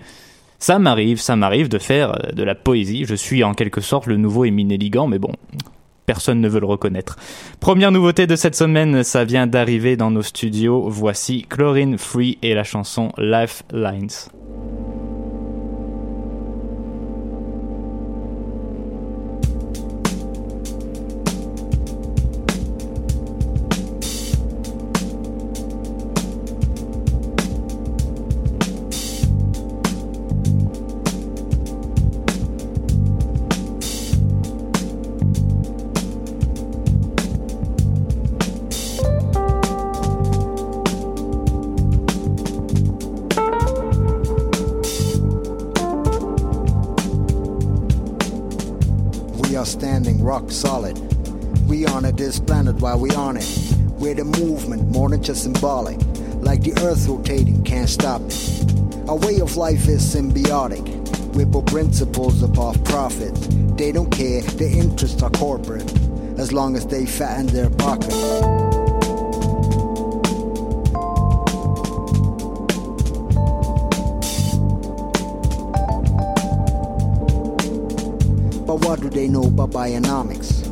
Ça 0.64 0.80
m'arrive, 0.80 1.20
ça 1.20 1.36
m'arrive 1.36 1.68
de 1.68 1.78
faire 1.78 2.12
euh, 2.12 2.32
de 2.32 2.42
la 2.42 2.56
poésie. 2.56 3.04
Je 3.04 3.16
suis 3.16 3.44
en 3.44 3.54
quelque 3.54 3.82
sorte 3.82 4.06
le 4.06 4.16
nouveau 4.16 4.46
Émile 4.46 4.70
Ligan, 4.70 5.08
mais 5.08 5.20
bon, 5.20 5.34
personne 6.06 6.40
ne 6.40 6.48
veut 6.48 6.62
le 6.62 6.66
reconnaître. 6.66 7.18
Première 7.60 7.92
nouveauté 7.92 8.28
de 8.28 8.38
cette 8.38 8.56
semaine, 8.56 9.04
ça 9.04 9.26
vient 9.26 9.46
d'arriver 9.46 9.98
dans 9.98 10.10
nos 10.10 10.22
studios. 10.22 10.88
Voici 10.88 11.46
Chlorine 11.50 11.98
Free 11.98 12.38
et 12.42 12.54
la 12.54 12.64
chanson 12.64 13.12
Lifelines. 13.18 14.08
Symbolic. 55.44 55.98
Like 56.42 56.62
the 56.62 56.74
earth 56.84 57.06
rotating, 57.08 57.64
can't 57.64 57.90
stop 57.90 58.22
it. 58.22 59.10
Our 59.10 59.18
way 59.18 59.42
of 59.42 59.58
life 59.58 59.90
is 59.90 60.02
symbiotic. 60.02 60.86
Put 61.52 61.66
principles 61.66 62.42
above 62.42 62.82
profit. 62.86 63.34
They 63.78 63.92
don't 63.92 64.10
care, 64.10 64.42
their 64.42 64.72
interests 64.72 65.22
are 65.22 65.30
corporate. 65.32 65.92
As 66.40 66.54
long 66.54 66.78
as 66.78 66.86
they 66.88 67.06
fatten 67.06 67.48
their 67.48 67.70
pockets. 67.70 68.16
But 78.66 78.86
what 78.86 79.02
do 79.02 79.10
they 79.10 79.28
know 79.28 79.44
about 79.44 79.72
bionomics? 79.72 80.64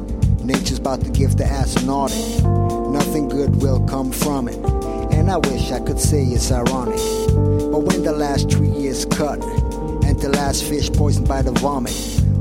Nature's 0.44 0.80
about 0.80 1.02
to 1.04 1.10
give 1.12 1.36
the 1.36 1.44
astronautic. 1.44 2.81
Nothing 3.12 3.28
good 3.28 3.62
will 3.62 3.86
come 3.88 4.10
from 4.10 4.47
it. 4.47 4.56
And 5.13 5.30
I 5.30 5.36
wish 5.36 5.74
I 5.74 5.82
could 5.82 6.00
say 6.00 6.24
it's 6.24 6.50
ironic. 6.50 6.95
But 7.69 7.80
when 7.84 8.04
the 8.04 8.13
last 8.13 8.50
tree 8.50 8.88
is 8.88 9.04
cut 9.04 9.43
and 10.06 10.17
the 10.17 10.30
last 10.30 10.63
fish 10.63 10.89
poisoned 10.89 11.28
by 11.28 11.41
the 11.41 11.52
vomit, 11.52 11.93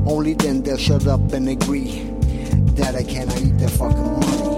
only 0.05 0.33
then 0.33 0.61
they'll 0.61 0.77
shut 0.77 1.07
up 1.07 1.33
and 1.33 1.49
agree 1.49 2.03
that 2.79 2.95
I 2.95 3.03
cannot 3.03 3.41
eat 3.41 3.57
their 3.57 3.67
fucking 3.67 4.13
money. 4.13 4.50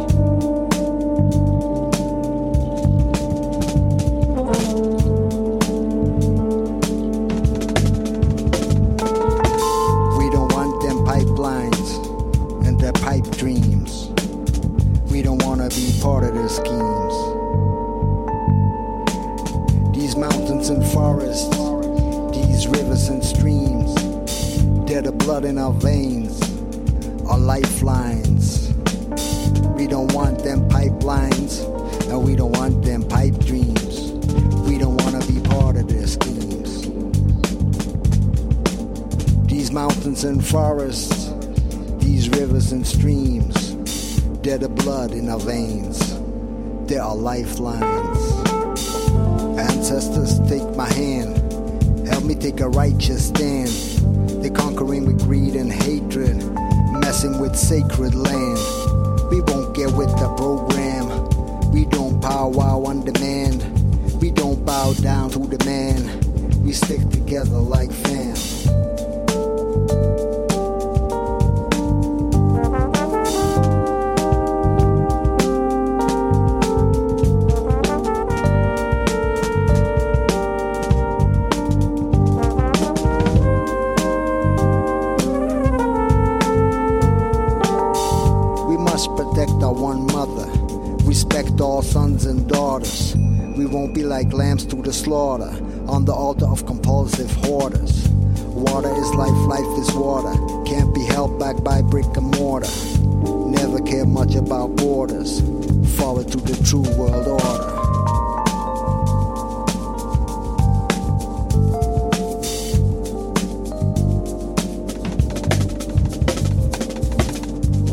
Lifelines. 47.23 48.41
Ancestors, 49.57 50.39
take 50.49 50.75
my 50.75 50.91
hand. 50.91 51.37
Help 52.07 52.25
me 52.25 52.35
take 52.35 52.59
a 52.59 52.67
righteous 52.67 53.27
stand. 53.27 53.69
They're 54.43 54.51
conquering 54.51 55.05
with 55.05 55.23
greed 55.23 55.55
and 55.55 55.71
hatred, 55.71 56.35
messing 56.99 57.39
with 57.39 57.55
sacred 57.55 58.13
land. 58.13 58.59
We 59.31 59.41
won't 59.41 59.75
get 59.75 59.93
with 59.93 60.11
the 60.19 60.33
program. 60.35 61.71
We 61.71 61.85
don't 61.85 62.21
powwow 62.21 62.83
on 62.83 63.05
demand. 63.05 63.63
We 64.21 64.31
don't 64.31 64.65
bow 64.65 64.93
down 64.93 65.29
to 65.31 65.39
the 65.39 65.63
man. 65.65 66.61
We 66.61 66.73
stick 66.73 67.09
together 67.09 67.57
like 67.57 67.91
fam. 67.91 68.52
Like 94.13 94.31
lambs 94.31 94.63
to 94.63 94.75
the 94.75 94.93
slaughter 94.93 95.51
on 95.87 96.05
the 96.05 96.13
altar 96.13 96.45
of 96.45 96.67
compulsive 96.67 97.31
hoarders. 97.31 98.07
Water 98.69 98.93
is 98.93 99.09
life, 99.15 99.39
life 99.55 99.79
is 99.79 99.91
water. 99.95 100.35
Can't 100.65 100.93
be 100.93 101.03
held 101.03 101.39
back 101.39 101.63
by 101.63 101.81
brick 101.81 102.05
and 102.15 102.29
mortar. 102.37 102.69
Never 103.49 103.79
care 103.81 104.05
much 104.05 104.35
about 104.35 104.75
borders. 104.75 105.41
Follow 105.97 106.21
to 106.21 106.37
the 106.37 106.55
true 106.63 106.85
world 106.95 107.27
order. 107.27 107.71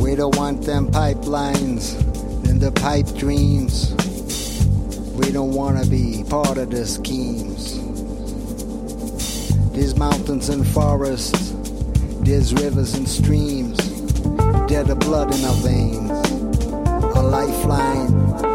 We 0.02 0.14
don't 0.16 0.36
want 0.36 0.66
them 0.66 0.92
pipelines 0.92 1.96
and 2.46 2.60
the 2.60 2.72
pipe 2.72 3.06
dreams. 3.16 3.89
Don't 5.40 5.54
wanna 5.54 5.86
be 5.86 6.22
part 6.28 6.58
of 6.58 6.68
the 6.68 6.84
schemes. 6.84 7.80
There's 9.72 9.96
mountains 9.96 10.50
and 10.50 10.66
forests, 10.68 11.54
there's 12.20 12.52
rivers 12.52 12.92
and 12.92 13.08
streams, 13.08 13.78
there's 14.68 14.84
the 14.84 14.96
blood 14.96 15.34
in 15.34 15.42
our 15.42 15.54
veins, 15.62 16.10
a 17.16 17.22
lifeline 17.22 18.49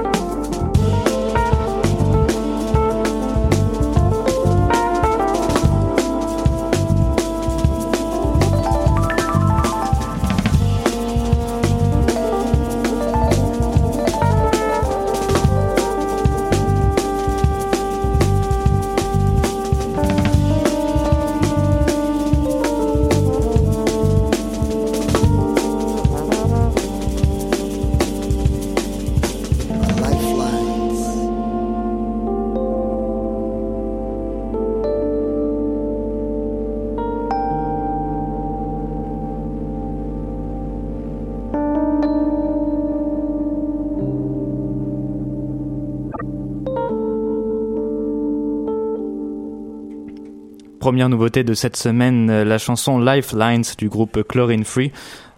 première 50.85 51.09
nouveauté 51.09 51.43
de 51.43 51.55
cette 51.55 51.77
semaine, 51.77 52.29
euh, 52.29 52.45
la 52.45 52.59
chanson 52.59 52.99
Lifelines 52.99 53.63
du 53.79 53.89
groupe 53.89 54.21
Chlorine 54.21 54.63
Free 54.63 54.91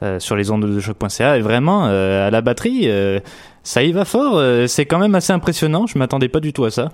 euh, 0.03 0.19
sur 0.19 0.36
les 0.36 0.51
ondes 0.51 0.65
de 0.65 0.79
choc.ca. 0.81 1.38
Et 1.38 1.41
vraiment, 1.41 1.88
euh, 1.88 2.27
à 2.27 2.31
la 2.31 2.41
batterie, 2.41 2.89
ça 3.63 3.81
y 3.81 3.93
va 3.93 4.03
fort. 4.03 4.43
c'est 4.67 4.86
quand 4.86 4.99
même 4.99 5.15
assez 5.15 5.31
impressionnant. 5.31 5.88
Je 5.88 5.97
m'attendais 5.97 6.27
pas 6.27 6.41
du 6.41 6.51
tout 6.51 6.65
à 6.65 6.69
ça. 6.69 6.89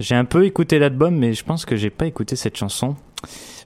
J'ai 0.00 0.14
un 0.14 0.24
peu 0.24 0.46
écouté 0.46 0.78
l'album, 0.78 1.16
mais 1.16 1.34
je 1.34 1.44
pense 1.44 1.66
que 1.66 1.76
j'ai 1.76 1.90
pas 1.90 2.06
écouté 2.06 2.34
cette 2.34 2.56
chanson. 2.56 2.96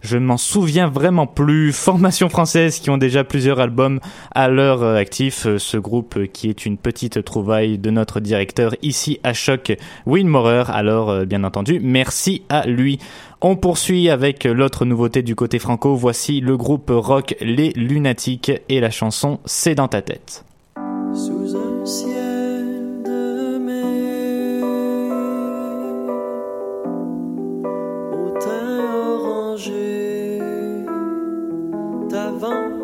Je 0.03 0.19
m'en 0.19 0.37
souviens 0.37 0.89
vraiment 0.89 1.27
plus. 1.27 1.73
Formation 1.77 2.29
française 2.29 2.81
qui 2.81 2.91
ont 2.91 2.99
déjà 2.99 3.25
plusieurs 3.25 3.61
albums 3.61 4.01
à 4.35 4.49
leur 4.49 4.83
actif. 4.83 5.47
Ce 5.59 5.77
groupe 5.77 6.27
qui 6.33 6.49
est 6.49 6.67
une 6.67 6.77
petite 6.77 7.25
trouvaille 7.25 7.79
de 7.79 7.91
notre 7.91 8.21
directeur 8.21 8.75
ici 8.83 9.21
à 9.23 9.33
Choc, 9.33 9.77
Will 10.07 10.27
Morer. 10.27 10.65
Alors, 10.69 11.25
bien 11.25 11.45
entendu, 11.45 11.81
merci 11.83 12.43
à 12.49 12.67
lui. 12.67 12.99
On 13.41 13.57
poursuit 13.57 14.09
avec 14.09 14.45
l'autre 14.45 14.85
nouveauté 14.85 15.23
du 15.23 15.35
côté 15.35 15.59
franco. 15.59 15.95
Voici 15.95 16.41
le 16.41 16.57
groupe 16.57 16.91
rock 16.93 17.35
Les 17.41 17.71
Lunatiques 17.71 18.53
et 18.69 18.81
la 18.81 18.91
chanson 18.91 19.41
C'est 19.45 19.75
dans 19.75 19.89
ta 19.89 20.03
tête. 20.03 20.45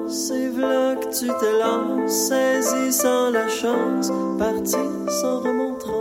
Et 0.09 0.49
v'là 0.49 0.97
que 0.97 1.09
tu 1.09 1.27
te 1.27 1.59
lances, 1.61 2.11
saisissant 2.29 3.31
la 3.31 3.47
chance, 3.49 4.11
parti 4.39 4.77
sans 5.21 5.41
remontrance. 5.41 5.98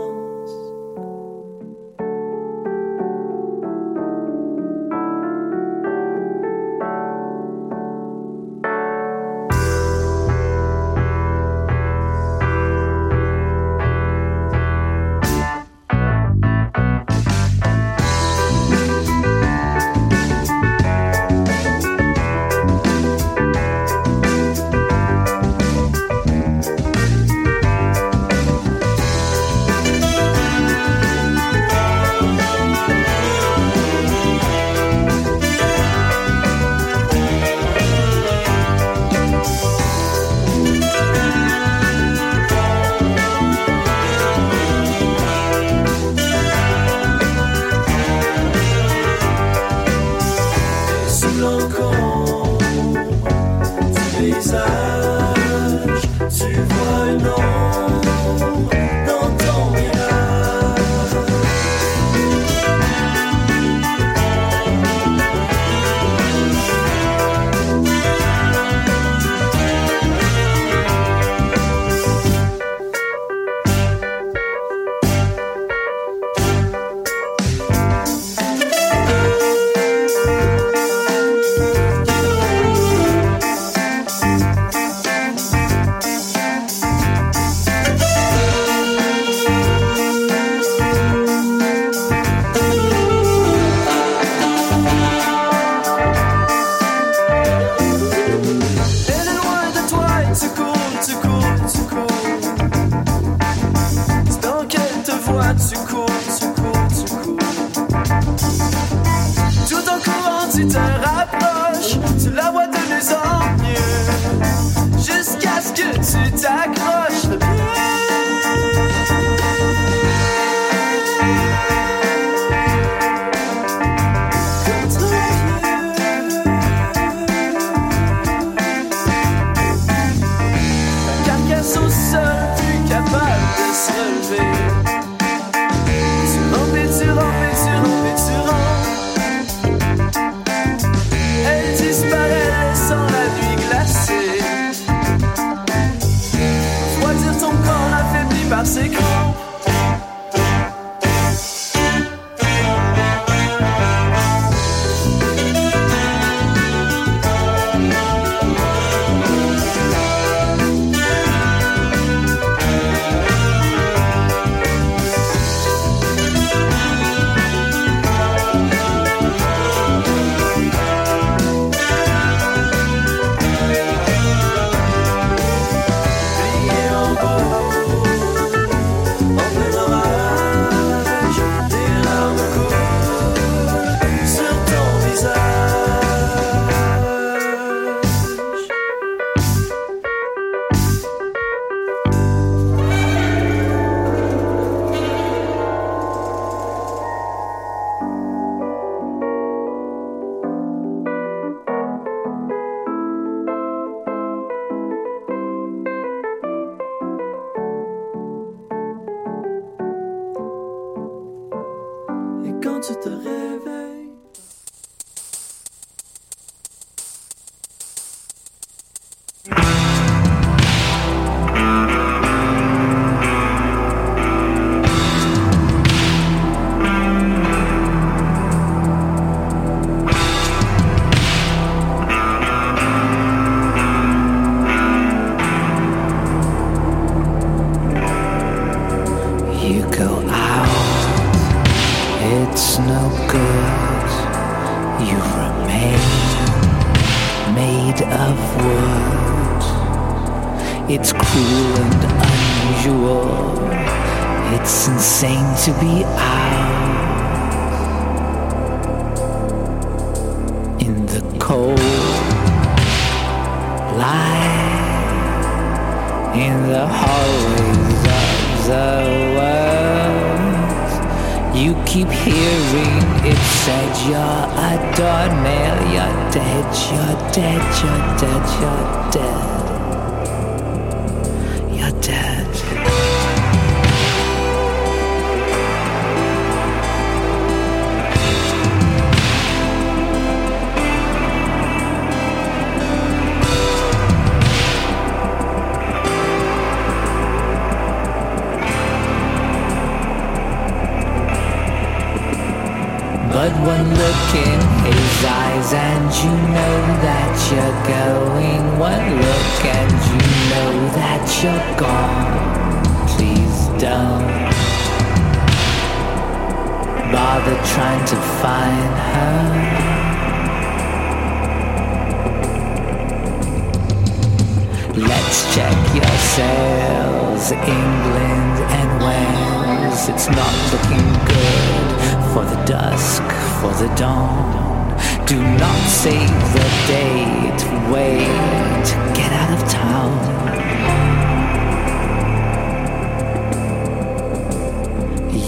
the 333.78 333.88
dawn. 333.95 334.97
Do 335.28 335.39
not 335.39 335.80
save 335.88 336.30
the 336.53 336.67
day 336.88 337.53
to 337.61 337.69
wait 337.93 338.86
to 338.89 338.95
get 339.13 339.32
out 339.32 339.51
of 339.53 339.69
town. 339.69 340.11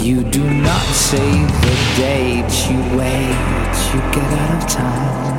You 0.03 0.23
do 0.23 0.47
not 0.47 0.86
save 0.93 1.47
the 1.61 1.75
date 1.97 2.69
you 2.69 2.80
wait, 2.95 3.75
you 3.93 3.99
get 4.13 4.32
out 4.39 4.63
of 4.63 4.69
town. 4.69 5.39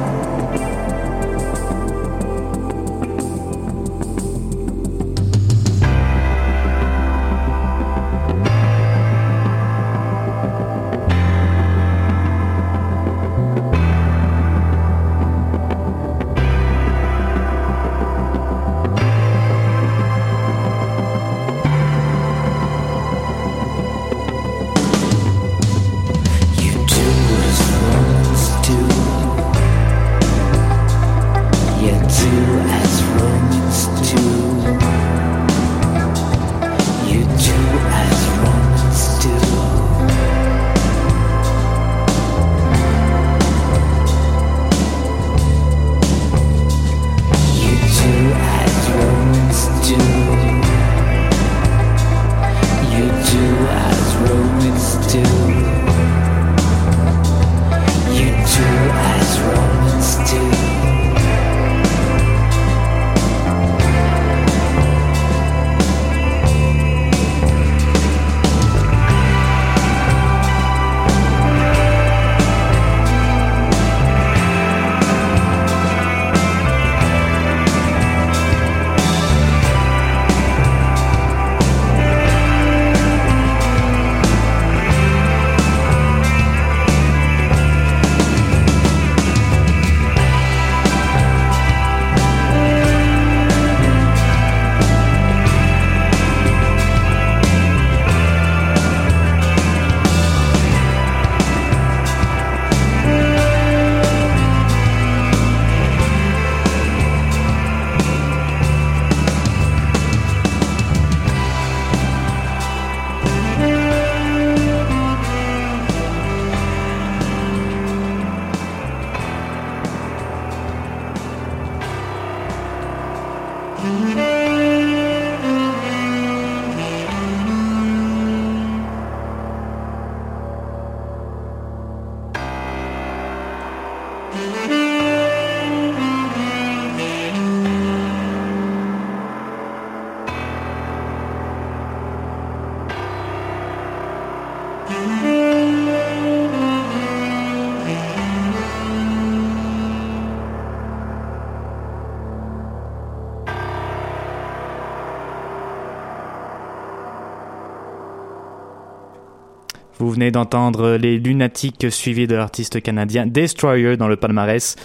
Vous 159.99 160.11
venez 160.11 160.30
d'entendre 160.30 160.97
les 160.97 161.18
Lunatiques 161.18 161.91
suivis 161.91 162.26
de 162.26 162.34
l'artiste 162.34 162.80
canadien 162.80 163.26
Destroyer 163.26 163.97
dans 163.97 164.09
le 164.09 164.16
palmarès. 164.16 164.76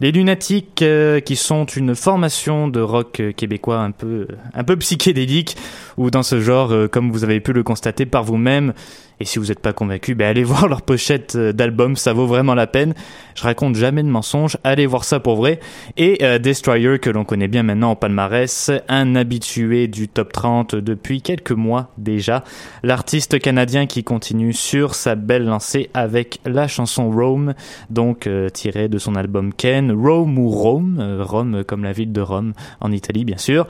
Les 0.00 0.12
Lunatiques 0.12 0.82
euh, 0.82 1.20
qui 1.20 1.36
sont 1.36 1.64
une 1.66 1.94
formation 1.94 2.68
de 2.68 2.80
rock 2.80 3.20
euh, 3.20 3.32
québécois 3.32 3.78
un 3.78 3.90
peu 3.90 4.26
un 4.54 4.64
peu 4.64 4.76
psychédélique 4.76 5.56
ou 5.96 6.10
dans 6.10 6.22
ce 6.22 6.40
genre 6.40 6.72
euh, 6.72 6.88
comme 6.88 7.10
vous 7.10 7.24
avez 7.24 7.40
pu 7.40 7.52
le 7.52 7.62
constater 7.62 8.06
par 8.06 8.24
vous-même 8.24 8.72
et 9.20 9.24
si 9.24 9.38
vous 9.38 9.46
n'êtes 9.46 9.60
pas 9.60 9.72
convaincu, 9.72 10.14
ben 10.14 10.26
allez 10.26 10.44
voir 10.44 10.68
leur 10.68 10.82
pochette 10.82 11.34
euh, 11.36 11.52
d'album, 11.52 11.96
ça 11.96 12.12
vaut 12.12 12.26
vraiment 12.26 12.54
la 12.54 12.66
peine. 12.66 12.94
Je 13.34 13.42
raconte 13.42 13.74
jamais 13.74 14.02
de 14.02 14.08
mensonges, 14.08 14.56
allez 14.64 14.86
voir 14.86 15.04
ça 15.04 15.20
pour 15.20 15.36
vrai. 15.36 15.60
Et 15.96 16.22
euh, 16.22 16.38
Destroyer, 16.38 16.98
que 16.98 17.10
l'on 17.10 17.24
connaît 17.24 17.48
bien 17.48 17.62
maintenant 17.62 17.90
en 17.90 17.96
palmarès, 17.96 18.70
un 18.88 19.16
habitué 19.16 19.88
du 19.88 20.08
top 20.08 20.32
30 20.32 20.74
depuis 20.74 21.22
quelques 21.22 21.52
mois 21.52 21.92
déjà. 21.98 22.44
L'artiste 22.82 23.38
canadien 23.40 23.86
qui 23.86 24.04
continue 24.04 24.52
sur 24.52 24.94
sa 24.94 25.14
belle 25.14 25.44
lancée 25.44 25.90
avec 25.94 26.40
la 26.44 26.68
chanson 26.68 27.10
Rome, 27.10 27.54
donc 27.90 28.26
euh, 28.26 28.48
tirée 28.48 28.88
de 28.88 28.98
son 28.98 29.14
album 29.14 29.52
Ken, 29.52 29.83
Rome 29.92 30.38
ou 30.38 30.48
Rome, 30.50 31.18
Rome 31.20 31.64
comme 31.64 31.84
la 31.84 31.92
ville 31.92 32.12
de 32.12 32.20
Rome 32.20 32.52
en 32.80 32.92
Italie 32.92 33.24
bien 33.24 33.38
sûr. 33.38 33.66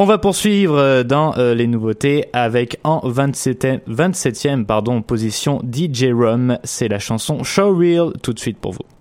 On 0.00 0.04
va 0.04 0.16
poursuivre 0.18 0.78
euh, 0.78 1.02
dans 1.02 1.36
euh, 1.38 1.54
les 1.54 1.66
nouveautés 1.66 2.26
avec 2.32 2.78
en 2.84 3.00
27e, 3.00 3.80
27e 3.88 4.64
pardon, 4.64 5.02
position 5.02 5.60
DJ 5.68 6.12
Rum. 6.12 6.56
C'est 6.62 6.86
la 6.86 7.00
chanson 7.00 7.42
Show 7.42 7.76
Real 7.76 8.12
tout 8.22 8.32
de 8.32 8.38
suite 8.38 8.58
pour 8.58 8.70
vous. 8.70 8.97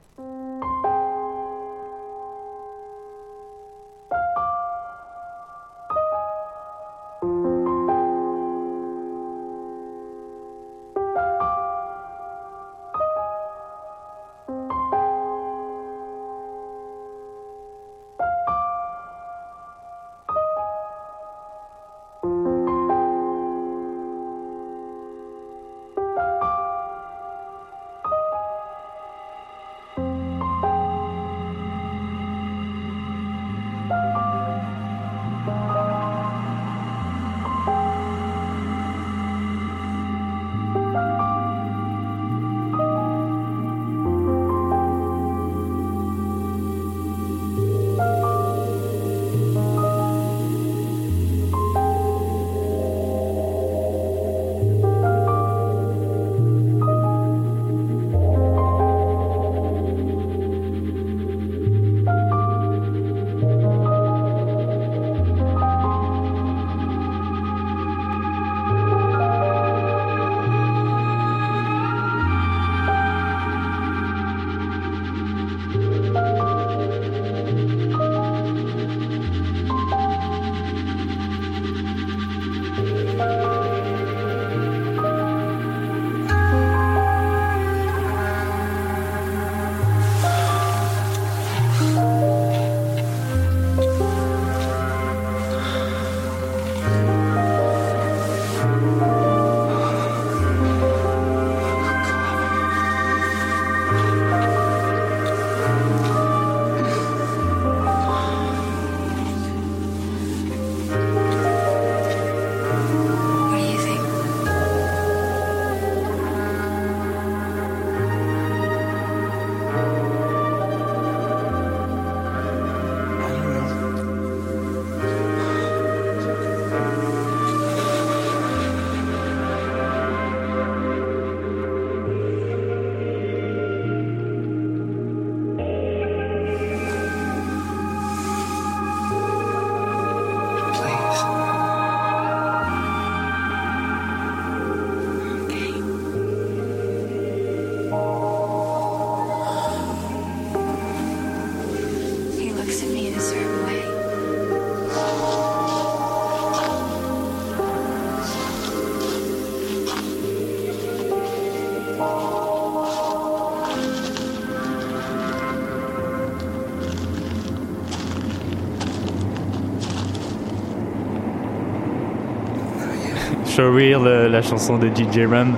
Showreel, 173.62 174.06
euh, 174.06 174.30
la 174.30 174.44
chanson 174.44 174.78
de 174.78 174.88
DJ 174.88 175.26
Rum, 175.26 175.56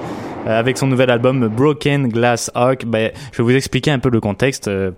euh, 0.47 0.57
avec 0.57 0.77
son 0.77 0.87
nouvel 0.87 1.09
album 1.09 1.49
Broken 1.49 2.07
Glass 2.07 2.49
Arc. 2.55 2.85
Ben, 2.85 3.11
je 3.33 3.39
vais 3.39 3.43
vous 3.43 3.55
expliquer 3.57 3.91
un 3.91 3.99
peu 3.99 4.09
le 4.09 4.21
contexte. 4.21 4.69
euh, 4.69 4.91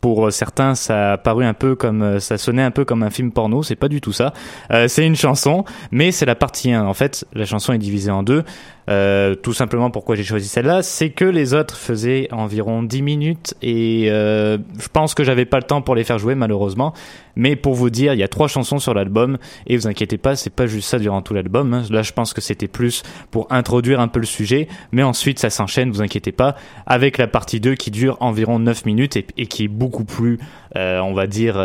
Pour 0.00 0.32
certains, 0.32 0.74
ça 0.74 1.12
a 1.12 1.18
paru 1.18 1.44
un 1.44 1.52
peu 1.52 1.74
comme, 1.74 2.00
euh, 2.02 2.18
ça 2.18 2.38
sonnait 2.38 2.62
un 2.62 2.70
peu 2.70 2.86
comme 2.86 3.02
un 3.02 3.10
film 3.10 3.30
porno. 3.30 3.62
C'est 3.62 3.76
pas 3.76 3.88
du 3.88 4.00
tout 4.00 4.12
ça. 4.12 4.32
Euh, 4.70 4.88
c'est 4.88 5.04
une 5.06 5.16
chanson, 5.16 5.64
mais 5.90 6.12
c'est 6.12 6.24
la 6.24 6.34
partie 6.34 6.72
1. 6.72 6.86
En 6.86 6.94
fait, 6.94 7.26
la 7.34 7.44
chanson 7.44 7.74
est 7.74 7.78
divisée 7.78 8.10
en 8.10 8.22
deux. 8.22 8.42
Euh, 8.88 9.34
tout 9.34 9.52
simplement, 9.52 9.90
pourquoi 9.90 10.14
j'ai 10.14 10.22
choisi 10.22 10.48
celle-là, 10.48 10.82
c'est 10.82 11.10
que 11.10 11.24
les 11.24 11.54
autres 11.54 11.76
faisaient 11.76 12.28
environ 12.30 12.82
10 12.82 13.02
minutes 13.02 13.54
et 13.62 14.06
euh, 14.10 14.58
je 14.78 14.88
pense 14.88 15.14
que 15.14 15.24
j'avais 15.24 15.44
pas 15.44 15.56
le 15.56 15.64
temps 15.64 15.82
pour 15.82 15.94
les 15.94 16.04
faire 16.04 16.18
jouer 16.18 16.34
malheureusement. 16.34 16.92
Mais 17.34 17.56
pour 17.56 17.74
vous 17.74 17.90
dire, 17.90 18.14
il 18.14 18.20
y 18.20 18.22
a 18.22 18.28
trois 18.28 18.48
chansons 18.48 18.78
sur 18.78 18.94
l'album 18.94 19.38
et 19.66 19.76
vous 19.76 19.86
inquiétez 19.86 20.18
pas, 20.18 20.36
c'est 20.36 20.54
pas 20.54 20.66
juste 20.66 20.88
ça 20.88 20.98
durant 20.98 21.20
tout 21.20 21.34
l'album. 21.34 21.74
hein. 21.74 21.82
Là, 21.90 22.02
je 22.02 22.12
pense 22.12 22.32
que 22.32 22.40
c'était 22.40 22.68
plus 22.68 23.02
pour 23.30 23.46
introduire 23.50 24.00
un 24.00 24.08
peu 24.08 24.20
le 24.20 24.26
sujet, 24.26 24.68
mais 24.92 25.02
ensuite 25.02 25.38
ça 25.38 25.50
s'enchaîne, 25.50 25.90
vous 25.90 26.02
inquiétez 26.02 26.32
pas, 26.32 26.56
avec 26.86 27.18
la 27.18 27.26
partie 27.26 27.60
2 27.60 27.74
qui 27.74 27.90
dure 27.90 28.16
environ 28.20 28.58
9 28.58 28.86
minutes 28.86 29.16
et, 29.16 29.46
qui 29.46 29.64
est 29.64 29.68
beaucoup 29.68 30.04
plus, 30.04 30.38
euh, 30.76 31.00
on 31.00 31.12
va 31.12 31.26
dire. 31.26 31.56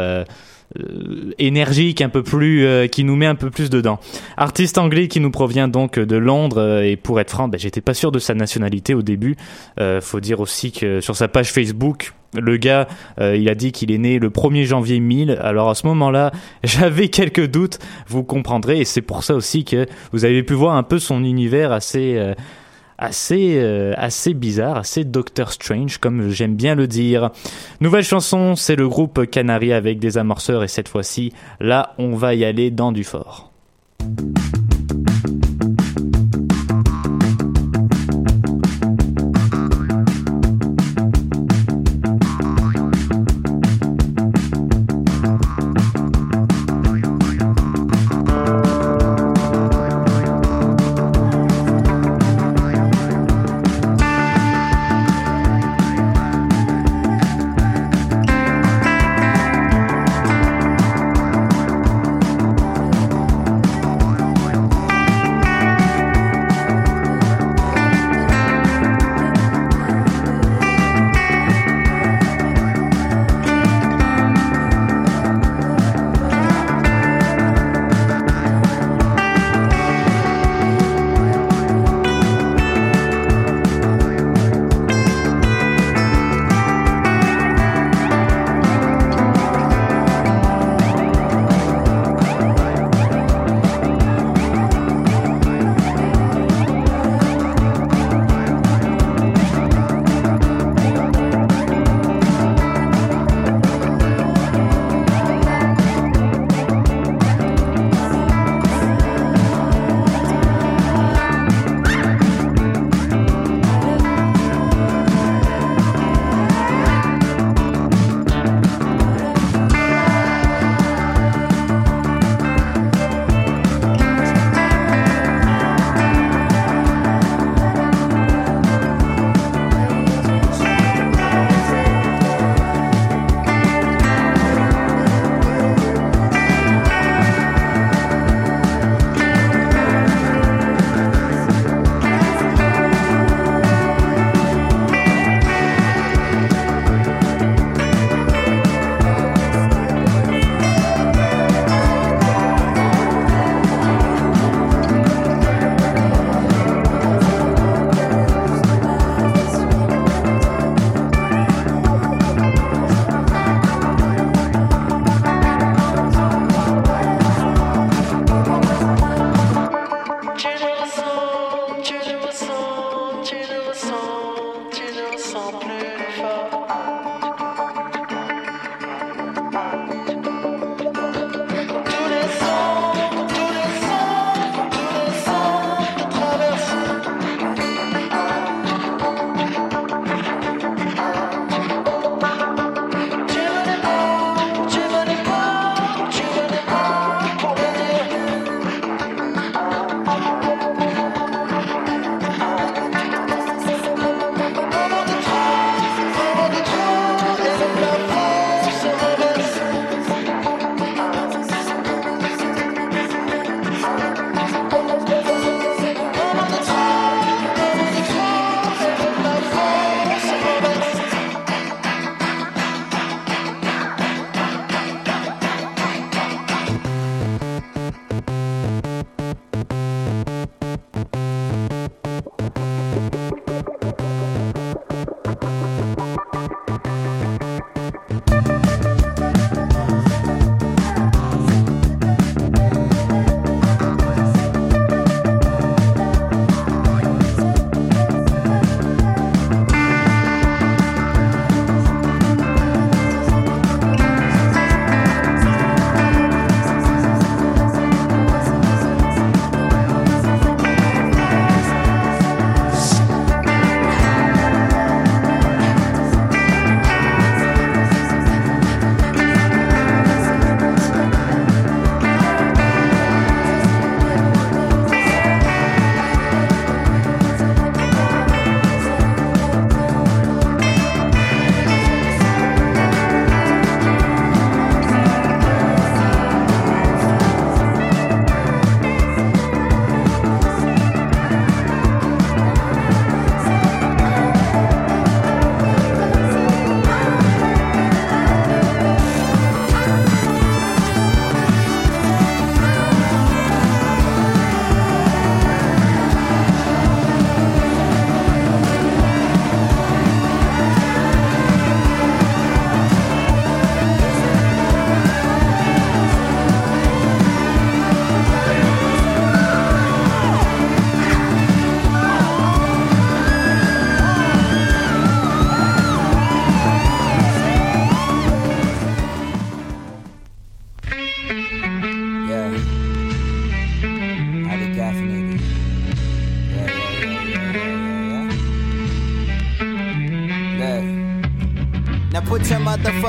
Euh, 0.80 1.34
énergique, 1.40 2.02
un 2.02 2.10
peu 2.10 2.24
plus, 2.24 2.66
euh, 2.66 2.88
qui 2.88 3.04
nous 3.04 3.16
met 3.16 3.26
un 3.26 3.36
peu 3.36 3.50
plus 3.50 3.70
dedans. 3.70 4.00
Artiste 4.38 4.78
anglais 4.78 5.08
qui 5.08 5.20
nous 5.20 5.32
provient 5.32 5.68
donc 5.68 6.00
de 6.00 6.16
Londres 6.16 6.60
euh, 6.60 6.84
et 6.84 6.96
pour 6.96 7.20
être 7.20 7.32
franc, 7.32 7.48
ben, 7.48 7.60
j'étais 7.60 7.82
pas 7.82 7.94
sûr 7.94 8.12
de 8.12 8.20
sa 8.20 8.34
nationalité 8.34 8.94
au 8.94 9.02
début. 9.02 9.36
Euh, 9.80 10.02
faut 10.02 10.20
dire 10.20 10.40
aussi 10.40 10.72
que 10.72 11.02
sur 11.02 11.16
sa 11.16 11.28
page 11.28 11.52
Facebook, 11.52 12.14
le 12.40 12.58
gars, 12.58 12.88
euh, 13.20 13.36
il 13.36 13.50
a 13.50 13.56
dit 13.56 13.72
qu'il 13.72 13.92
est 13.92 13.98
né 13.98 14.20
le 14.20 14.30
1er 14.30 14.66
janvier 14.66 15.00
1000. 15.00 15.38
Alors 15.42 15.70
à 15.70 15.76
ce 15.76 15.86
moment-là, 15.88 16.32
j'avais 16.64 17.10
quelques 17.10 17.48
doutes, 17.48 17.80
vous 18.08 18.24
comprendrez, 18.24 18.80
et 18.80 18.86
c'est 18.86 19.02
pour 19.02 19.24
ça 19.24 19.36
aussi 19.36 19.66
que 19.66 19.86
vous 20.12 20.26
avez 20.26 20.44
pu 20.44 20.54
voir 20.54 20.76
un 20.76 20.84
peu 20.84 21.00
son 21.00 21.24
univers 21.24 21.72
assez, 21.72 22.16
euh, 22.18 22.34
assez, 23.02 23.56
euh, 23.58 23.94
assez 23.98 24.34
bizarre, 24.34 24.78
assez 24.78 25.04
Doctor 25.04 25.52
Strange, 25.52 25.98
comme 25.98 26.30
j'aime 26.30 26.56
bien 26.56 26.76
le 26.76 26.88
dire. 26.88 27.32
Nouvelle 27.82 28.04
chanson, 28.04 28.56
c'est 28.56 28.76
le 28.76 28.88
groupe 28.88 29.26
Canary 29.26 29.74
avec 29.74 30.00
des 30.00 30.18
amorceurs, 30.18 30.64
et 30.64 30.68
cette 30.70 30.88
fois-ci, 30.88 31.34
là, 31.60 31.94
on 31.98 32.16
va 32.16 32.36
y 32.36 32.46
aller 32.46 32.72
dans 32.72 32.92
du 32.92 33.04
fort. 33.04 33.52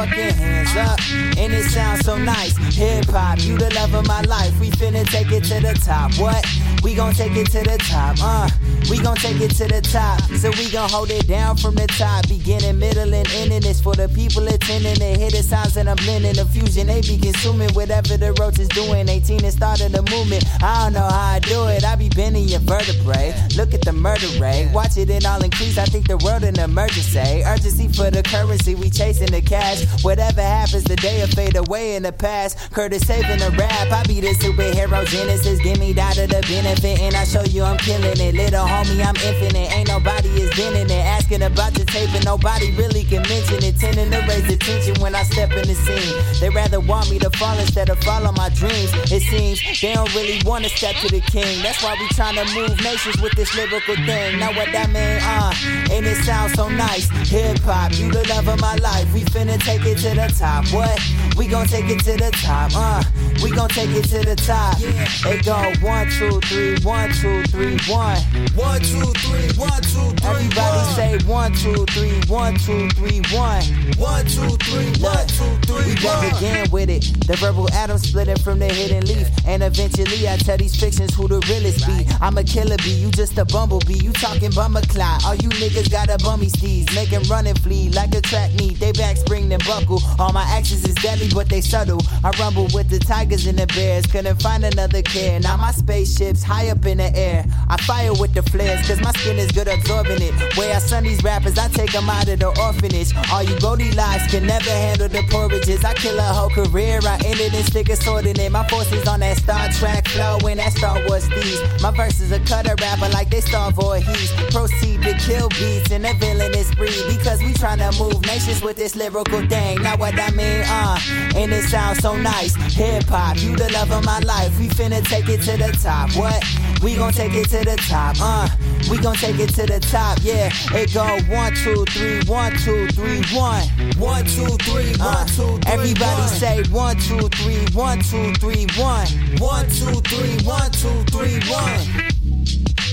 Motherfucking 0.07 0.32
hands 0.32 0.76
up. 0.76 0.98
And 1.38 1.53
it 1.53 1.64
sounds 1.64 2.05
so 2.05 2.16
nice. 2.16 2.57
Hip 2.76 3.07
hop, 3.07 3.38
you 3.40 3.57
the 3.59 3.72
love 3.74 3.94
of 3.94 4.07
my 4.07 4.20
life. 4.22 4.59
We 4.61 4.70
finna 4.70 5.05
take 5.07 5.32
it 5.32 5.44
to 5.44 5.61
the 5.61 5.74
top. 5.84 6.14
What? 6.18 6.44
We 6.82 6.94
gon' 6.94 7.14
take 7.14 7.36
it 7.36 7.50
to 7.53 7.62
the 7.62 7.78
top, 7.78 8.16
uh. 8.20 8.48
We 8.93 9.01
gon' 9.01 9.16
take 9.16 9.40
it 9.40 9.53
to 9.53 9.64
the 9.64 9.80
top. 9.80 10.20
So 10.36 10.51
we 10.51 10.70
gon' 10.70 10.90
hold 10.90 11.11
it 11.11 11.26
down 11.26 11.57
from 11.57 11.76
the 11.76 11.86
top. 11.86 12.28
Beginning, 12.28 12.78
middle, 12.78 13.14
and 13.14 13.26
ending. 13.32 13.64
It's 13.64 13.80
for 13.80 13.95
the 13.95 14.07
people 14.07 14.47
attending. 14.47 14.99
They 14.99 15.16
hear 15.16 15.30
the 15.30 15.43
sounds 15.43 15.78
and 15.78 15.88
I'm 15.88 15.97
blending 15.97 16.34
the 16.34 16.45
fusion. 16.45 16.88
They 16.88 17.01
be 17.01 17.16
consuming 17.16 17.72
whatever 17.72 18.18
the 18.18 18.34
roach 18.38 18.59
is 18.59 18.68
doing. 18.68 19.09
18 19.09 19.45
and 19.45 19.53
starting 19.55 19.93
the 19.93 20.03
movement. 20.12 20.45
I 20.62 20.84
don't 20.84 20.93
know 20.93 21.09
how 21.09 21.36
I 21.36 21.38
do 21.38 21.68
it. 21.68 21.86
I 21.86 21.97
be 21.97 22.11
bending 22.11 22.45
your 22.45 22.61
vertebrae. 22.61 23.32
Look 23.57 23.72
at 23.72 23.80
the 23.80 23.95
murder 23.95 24.28
rate. 24.38 24.68
Watch 24.74 24.99
it 24.99 25.09
and 25.09 25.24
all 25.24 25.43
increase. 25.43 25.78
I 25.78 25.86
think 25.86 26.07
the 26.07 26.18
world 26.18 26.45
in 26.45 26.61
emergency. 26.61 27.43
Urgency 27.47 27.88
for 27.88 28.11
the 28.11 28.22
currency. 28.22 28.74
We 28.74 28.90
chasing 28.90 29.32
the 29.32 29.40
cash. 29.40 29.88
Whatever 30.05 30.43
happens, 30.43 30.84
the 30.84 30.97
day 30.97 31.18
will 31.22 31.28
fade 31.28 31.57
away 31.57 31.97
in 31.97 32.03
the 32.03 32.12
past. 32.12 32.59
Curtis 32.72 33.07
saving 33.07 33.38
the 33.38 33.57
rap. 33.57 33.90
I 33.90 34.03
be 34.03 34.20
the 34.20 34.34
superhero 34.36 35.07
genesis. 35.07 35.61
Give 35.61 35.78
me 35.80 35.95
that 35.95 36.18
of 36.18 36.28
the 36.28 36.43
benefit. 36.43 37.01
And 37.01 37.16
I 37.16 37.24
show 37.24 37.43
you 37.45 37.62
I'm 37.62 37.78
killing 37.78 38.20
it. 38.20 38.34
Little 38.34 38.82
homie, 38.83 39.05
I'm 39.05 39.16
infinite. 39.16 39.72
Ain't 39.72 39.89
nobody 39.89 40.28
is 40.28 40.51
bending 40.57 40.91
it. 40.91 41.05
Asking 41.05 41.43
about 41.43 41.74
the 41.74 41.85
tape 41.85 42.12
and 42.14 42.24
nobody 42.24 42.70
really 42.72 43.05
can 43.05 43.22
mention 43.22 43.62
it. 43.62 43.76
Tending 43.78 44.11
to 44.11 44.20
raise 44.28 44.49
attention 44.51 45.01
when 45.01 45.14
I 45.14 45.22
step 45.22 45.51
in 45.53 45.66
the 45.66 45.74
scene. 45.74 46.41
They 46.41 46.51
rather 46.51 46.80
want 46.80 47.11
me 47.11 47.18
to 47.20 47.30
fall 47.30 47.59
instead 47.59 47.89
of 47.91 47.99
follow 48.01 48.33
my 48.33 48.49
dreams. 48.51 48.91
It 49.11 49.22
seems 49.22 49.61
they 49.80 49.95
don't 49.95 50.12
really 50.14 50.41
wanna 50.45 50.68
step 50.68 50.97
to 50.97 51.09
the 51.09 51.20
king. 51.20 51.62
That's 51.62 51.83
why 51.83 51.97
we 51.99 52.09
trying 52.09 52.37
to 52.37 52.47
move 52.55 52.80
nations 52.83 53.20
with 53.20 53.33
this 53.33 53.55
lyrical 53.57 53.97
thing. 54.07 54.39
Know 54.39 54.53
what 54.53 54.72
that 54.72 54.91
mean? 54.91 55.18
Uh, 55.22 55.53
and 55.93 56.07
it 56.07 56.16
sounds 56.24 56.55
so 56.55 56.68
nice. 56.68 57.09
Hip 57.30 57.59
hop, 57.61 57.93
you 57.99 58.11
the 58.11 58.26
love 58.28 58.49
of 58.49 58.61
my 58.61 58.76
life. 58.76 59.12
We 59.12 59.22
finna 59.24 59.59
take 59.61 59.85
it 59.87 59.99
to 59.99 60.14
the 60.14 60.33
top. 60.39 60.66
What? 60.72 60.99
We 61.37 61.47
gon' 61.47 61.66
take 61.66 61.89
it 61.89 62.01
to 62.05 62.16
the 62.16 62.30
top. 62.43 62.72
Uh, 62.74 63.03
we 63.43 63.51
gon' 63.51 63.68
take 63.68 63.91
it 63.91 64.05
to 64.11 64.18
the 64.20 64.37
top. 64.37 64.76
It 64.80 65.45
go 65.45 65.57
one, 65.87 66.11
two, 66.11 66.41
three, 66.49 66.76
one, 66.83 67.11
two, 67.12 67.43
three, 67.45 67.78
one. 67.89 68.18
One, 68.55 68.80
two, 68.80 69.12
three, 69.22 69.49
one, 69.57 69.83
two, 69.83 70.11
three. 70.16 70.28
Everybody 70.28 70.95
say 70.95 71.18
one, 71.26 71.53
two, 71.55 71.85
three, 71.91 72.20
one, 72.28 72.57
two, 72.57 72.89
three, 72.91 73.20
one. 73.33 73.62
One, 73.99 74.26
two, 74.26 74.57
three, 74.66 74.91
one, 75.01 75.26
two, 75.28 75.53
three. 75.66 75.87
We 75.87 75.95
back 76.03 76.37
again 76.37 76.70
with 76.70 76.91
it. 76.91 77.03
The 77.26 77.37
verbal 77.37 77.70
atom 77.72 77.99
splitting 77.99 78.39
from 78.39 78.59
the 78.59 78.66
hidden 78.66 79.07
leaf. 79.07 79.28
And 79.47 79.62
eventually 79.62 80.28
I 80.28 80.37
tell 80.37 80.57
these 80.57 80.74
fictions 80.78 81.14
who 81.14 81.28
the 81.28 81.41
realest 81.49 81.87
be. 81.87 82.07
I'm 82.20 82.39
a 82.39 82.45
killer 82.45 82.76
bee, 82.78 82.93
you 82.93 83.11
just 83.11 83.39
a 83.39 83.45
bumblebee. 83.45 83.95
You 83.95 84.12
talking 84.12 84.51
bum 84.51 84.76
a. 84.76 84.83
All 85.24 85.35
you 85.35 85.49
niggas 85.49 85.91
got 85.91 86.11
a 86.11 86.18
bummy 86.18 86.47
steez. 86.47 86.93
Make 86.95 87.12
'em 87.12 87.22
run 87.24 87.47
and 87.47 87.59
flee 87.61 87.89
like 87.91 88.14
a 88.14 88.20
track 88.20 88.53
meet. 88.55 88.78
They 88.78 88.93
back 88.93 89.16
spring 89.16 89.49
then 89.49 89.61
buckle. 89.66 90.03
All 90.18 90.33
my 90.33 90.45
actions 90.45 90.85
is 90.85 90.95
deadly, 90.97 91.28
but 91.33 91.49
they 91.49 91.61
subtle. 91.61 92.01
I 92.24 92.30
rumble 92.39 92.68
with 92.74 92.89
the 92.89 92.99
tigers 93.23 93.47
and 93.47 93.59
the 93.59 93.66
bears. 93.68 94.05
Couldn't 94.07 94.43
find 94.43 94.64
another 94.64 95.03
care. 95.03 95.39
Now 95.41 95.57
my 95.57 95.70
spaceship's 95.70 96.43
high 96.43 96.70
up 96.70 96.85
in 96.87 96.99
the 96.99 97.16
air. 97.16 97.45
I 97.68 97.77
fire 97.83 98.12
with 98.12 98.35
the 98.35 98.43
flares, 98.43 98.87
cause 98.87 99.01
my 99.01 99.12
skin 99.12 99.39
is 99.39 99.51
good 99.53 99.68
absorbing 99.68 100.20
it. 100.20 100.35
Where 100.57 100.75
I 100.75 100.79
send 100.79 101.07
these 101.07 101.23
rappers, 101.23 101.57
I 101.59 101.68
take 101.68 101.95
'em 101.95 102.11
out 102.11 102.29
of 102.29 102.39
the 102.41 102.49
orphanage. 102.61 103.12
All 103.33 103.43
you 103.43 103.57
lives 103.95 104.27
can 104.31 104.47
never 104.47 104.70
handle 104.70 105.09
the 105.09 105.23
porridges. 105.31 105.85
I 105.85 105.95
kill 105.95 106.18
a 106.18 106.23
whole 106.23 106.51
career, 106.51 107.01
I 107.05 107.16
ended 107.25 107.55
in 107.55 107.64
stick 107.64 107.89
a 107.89 107.97
sword 107.97 108.27
in 108.27 108.39
it. 108.41 108.51
My 108.51 108.66
forces 108.68 109.07
on 109.07 109.20
that 109.20 109.37
Star 109.39 109.68
Trek 109.79 110.09
flow 110.09 110.39
and 110.49 110.59
that 110.59 110.73
Star 110.73 110.99
Wars 111.07 111.29
these. 111.29 111.61
My 111.81 111.91
verses 111.91 112.33
are 112.33 112.45
cutter 112.51 112.75
rapper 112.81 113.09
like 113.11 113.31
they 113.31 113.41
Star 113.41 113.70
Voorhees. 113.70 114.31
Proceed 114.51 115.03
to 115.03 115.14
kill 115.27 115.49
beats 115.51 115.91
and 115.91 116.05
the 116.05 116.14
villainous 116.14 116.75
breed. 116.75 117.05
Because 117.09 117.41
we 117.41 117.53
tryna 117.55 117.91
move 117.99 118.20
nations 118.27 118.62
with 118.62 118.77
this 118.77 118.97
lyrical 118.97 119.43
thing. 119.49 119.83
Now 119.83 119.97
what 119.97 120.18
I 120.18 120.31
mean, 120.31 120.62
uh, 120.66 120.99
and 121.37 121.53
it 121.53 121.64
sounds 121.64 121.99
so 122.01 122.16
nice. 122.16 122.55
Hip 122.75 123.11
hop, 123.12 123.36
you 123.42 123.54
the 123.54 123.70
love 123.72 123.92
of 123.92 124.04
my 124.04 124.18
life. 124.20 124.58
We 124.58 124.68
finna 124.68 125.04
take 125.04 125.28
it 125.28 125.42
to 125.42 125.56
the 125.56 125.70
top. 125.82 126.16
What? 126.16 126.42
We 126.82 126.96
gon' 126.96 127.12
take 127.12 127.34
it 127.34 127.48
to 127.50 127.58
the 127.58 127.76
top, 127.88 128.16
uh. 128.20 128.48
We 128.90 128.98
gon' 128.98 129.14
take 129.16 129.38
it 129.38 129.50
to 129.54 129.66
the 129.66 129.78
top, 129.80 130.18
yeah. 130.22 130.50
It 130.72 130.92
go 130.94 131.04
one, 131.28 131.54
two, 131.54 131.84
three, 131.92 132.24
one, 132.24 132.52
two, 132.64 132.88
three, 132.88 133.22
one. 133.36 133.68
One, 134.00 134.24
two, 134.24 134.56
three, 134.64 134.96
one, 134.96 135.26
two, 135.28 135.58
three. 135.60 135.72
Everybody 135.72 136.26
say 136.40 136.62
one, 136.72 136.96
two, 136.96 137.28
three, 137.28 137.62
one, 137.74 138.00
two, 138.00 138.32
three, 138.40 138.66
one. 138.80 139.06
One, 139.38 139.68
two, 139.68 140.00
three, 140.08 140.34
one, 140.48 140.70
two, 140.72 140.96
three, 141.12 141.38
one. 141.52 141.80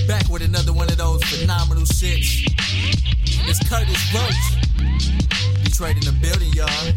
Back 0.06 0.28
with 0.28 0.42
another 0.42 0.72
one 0.72 0.88
of 0.90 0.98
those 0.98 1.24
phenomenal 1.24 1.84
shits. 1.84 2.44
It's 3.48 3.60
Curtis 3.68 4.02
Roach. 4.14 5.64
Detroit 5.64 5.96
in 5.96 6.04
the 6.04 6.16
building, 6.20 6.52
y'all. 6.52 6.92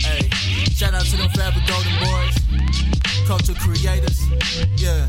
Hey, 0.00 0.28
shout 0.74 0.94
out 0.94 1.04
to 1.06 1.16
them 1.16 1.28
Forever 1.30 1.60
Golden 1.66 1.92
Boys. 1.98 2.34
Culture 3.26 3.54
creators. 3.54 4.28
Yeah. 4.76 5.06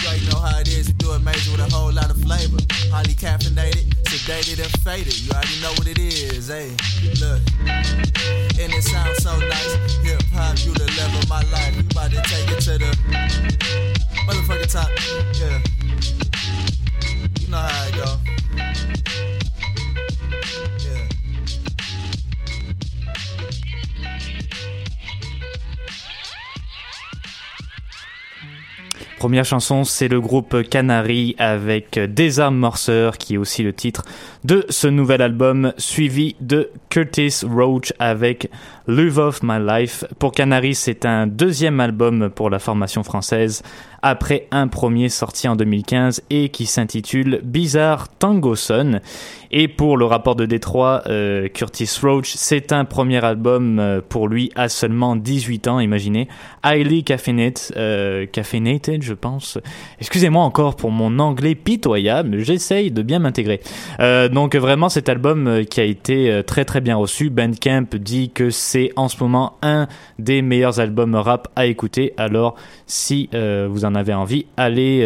You 0.00 0.06
already 0.06 0.26
know 0.30 0.38
how 0.38 0.58
it 0.60 0.68
is. 0.68 0.88
You 0.88 0.94
do 0.94 1.14
it 1.14 1.20
major 1.20 1.52
with 1.52 1.60
a 1.60 1.74
whole 1.74 1.92
lot 1.92 2.10
of 2.10 2.16
flavor. 2.22 2.58
Highly 2.90 3.14
caffeinated, 3.14 3.94
sedated, 4.04 4.62
and 4.62 4.72
faded. 4.82 5.18
You 5.20 5.32
already 5.32 5.60
know 5.62 5.72
what 5.72 5.86
it 5.86 5.98
is. 5.98 6.48
Hey, 6.48 6.70
look. 7.20 7.40
And 8.58 8.72
it 8.72 8.82
sounds 8.82 9.22
so 9.22 9.38
nice. 9.38 9.74
Hip 10.02 10.22
hop, 10.32 10.58
you 10.64 10.74
the 10.74 10.86
love 10.98 11.14
of 11.22 11.28
my 11.28 11.42
life. 11.50 11.74
We 11.76 11.86
about 11.90 12.10
to 12.10 12.22
take 12.22 12.50
it 12.50 12.60
to 12.62 12.78
the 12.78 12.90
motherfucking 14.26 14.72
top. 14.72 14.90
Yeah. 15.38 15.62
You 17.40 17.48
know 17.48 17.58
how 17.58 17.86
it 17.86 17.94
go. 17.94 18.97
Première 29.18 29.44
chanson, 29.44 29.82
c'est 29.82 30.06
le 30.06 30.20
groupe 30.20 30.62
Canary 30.62 31.34
avec 31.38 31.98
Des 31.98 32.38
armes 32.38 32.56
morceurs, 32.56 33.18
qui 33.18 33.34
est 33.34 33.36
aussi 33.36 33.64
le 33.64 33.72
titre 33.72 34.04
de 34.44 34.64
ce 34.68 34.86
nouvel 34.88 35.22
album, 35.22 35.72
suivi 35.78 36.36
de 36.40 36.70
Curtis 36.90 37.40
Roach 37.44 37.92
avec 37.98 38.50
Love 38.86 39.18
of 39.18 39.42
My 39.42 39.58
Life. 39.60 40.04
Pour 40.18 40.32
Canary, 40.32 40.74
c'est 40.74 41.04
un 41.04 41.26
deuxième 41.26 41.80
album 41.80 42.30
pour 42.30 42.50
la 42.50 42.58
formation 42.58 43.02
française, 43.02 43.62
après 44.02 44.46
un 44.50 44.68
premier 44.68 45.08
sorti 45.08 45.48
en 45.48 45.56
2015 45.56 46.22
et 46.30 46.48
qui 46.50 46.66
s'intitule 46.66 47.40
Bizarre 47.42 48.08
Tango 48.08 48.54
Son. 48.54 49.00
Et 49.50 49.66
pour 49.66 49.96
le 49.96 50.04
rapport 50.04 50.36
de 50.36 50.46
Détroit, 50.46 51.02
euh, 51.06 51.48
Curtis 51.48 51.90
Roach, 52.02 52.32
c'est 52.34 52.72
un 52.72 52.84
premier 52.84 53.24
album 53.24 53.78
euh, 53.78 54.00
pour 54.06 54.28
lui 54.28 54.52
à 54.54 54.68
seulement 54.68 55.16
18 55.16 55.68
ans, 55.68 55.80
imaginez. 55.80 56.28
Highly 56.62 57.02
caffeinated, 57.02 57.74
euh, 57.76 58.26
je 59.00 59.14
pense. 59.14 59.58
Excusez-moi 60.00 60.42
encore 60.42 60.76
pour 60.76 60.90
mon 60.90 61.18
anglais 61.18 61.54
pitoyable, 61.54 62.40
j'essaye 62.40 62.90
de 62.90 63.02
bien 63.02 63.18
m'intégrer. 63.18 63.60
Euh, 64.00 64.28
donc 64.38 64.54
vraiment 64.54 64.88
cet 64.88 65.08
album 65.08 65.48
euh, 65.48 65.64
qui 65.64 65.80
a 65.80 65.84
été 65.84 66.30
euh, 66.30 66.44
très 66.44 66.64
très 66.64 66.80
bien 66.80 66.94
reçu. 66.94 67.28
Bandcamp 67.28 67.86
dit 67.94 68.30
que 68.30 68.50
c'est 68.50 68.92
en 68.94 69.08
ce 69.08 69.20
moment 69.20 69.54
un 69.62 69.88
des 70.20 70.42
meilleurs 70.42 70.78
albums 70.78 71.16
rap 71.16 71.48
à 71.56 71.66
écouter. 71.66 72.14
Alors 72.16 72.54
si 72.86 73.28
euh, 73.34 73.66
vous 73.68 73.84
en 73.84 73.96
avez 73.96 74.14
envie, 74.14 74.46
allez, 74.56 75.04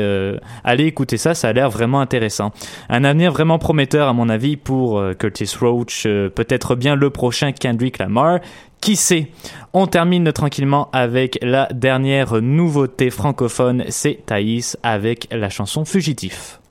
allez 0.65 0.85
écouter 0.85 1.17
ça, 1.17 1.33
ça 1.33 1.49
a 1.49 1.53
l'air 1.55 1.71
vraiment 1.71 2.01
intéressant. 2.01 2.51
Un 2.91 3.05
avenir 3.05 3.33
vraiment 3.33 3.59
prometteur 3.59 4.07
à 4.07 4.13
mon 4.13 4.29
avis 4.29 4.59
pour 4.59 5.03
Curtis 5.19 5.51
Roach, 5.59 6.03
peut-être 6.05 6.75
bien 6.75 6.95
le 6.95 7.09
prochain 7.09 7.53
Kendrick 7.53 7.99
Lamar. 8.01 8.41
Qui 8.83 8.97
sait? 8.97 9.29
On 9.73 9.87
termine 9.87 10.31
tranquillement 10.33 10.91
avec 10.93 11.39
la 11.41 11.69
dernière 11.73 12.43
nouveauté 12.43 13.09
francophone, 13.09 13.85
c'est 13.89 14.27
Thaïs 14.27 14.77
avec 14.83 15.29
la 15.31 15.49
chanson 15.49 15.87
Fugitif. 15.87 16.62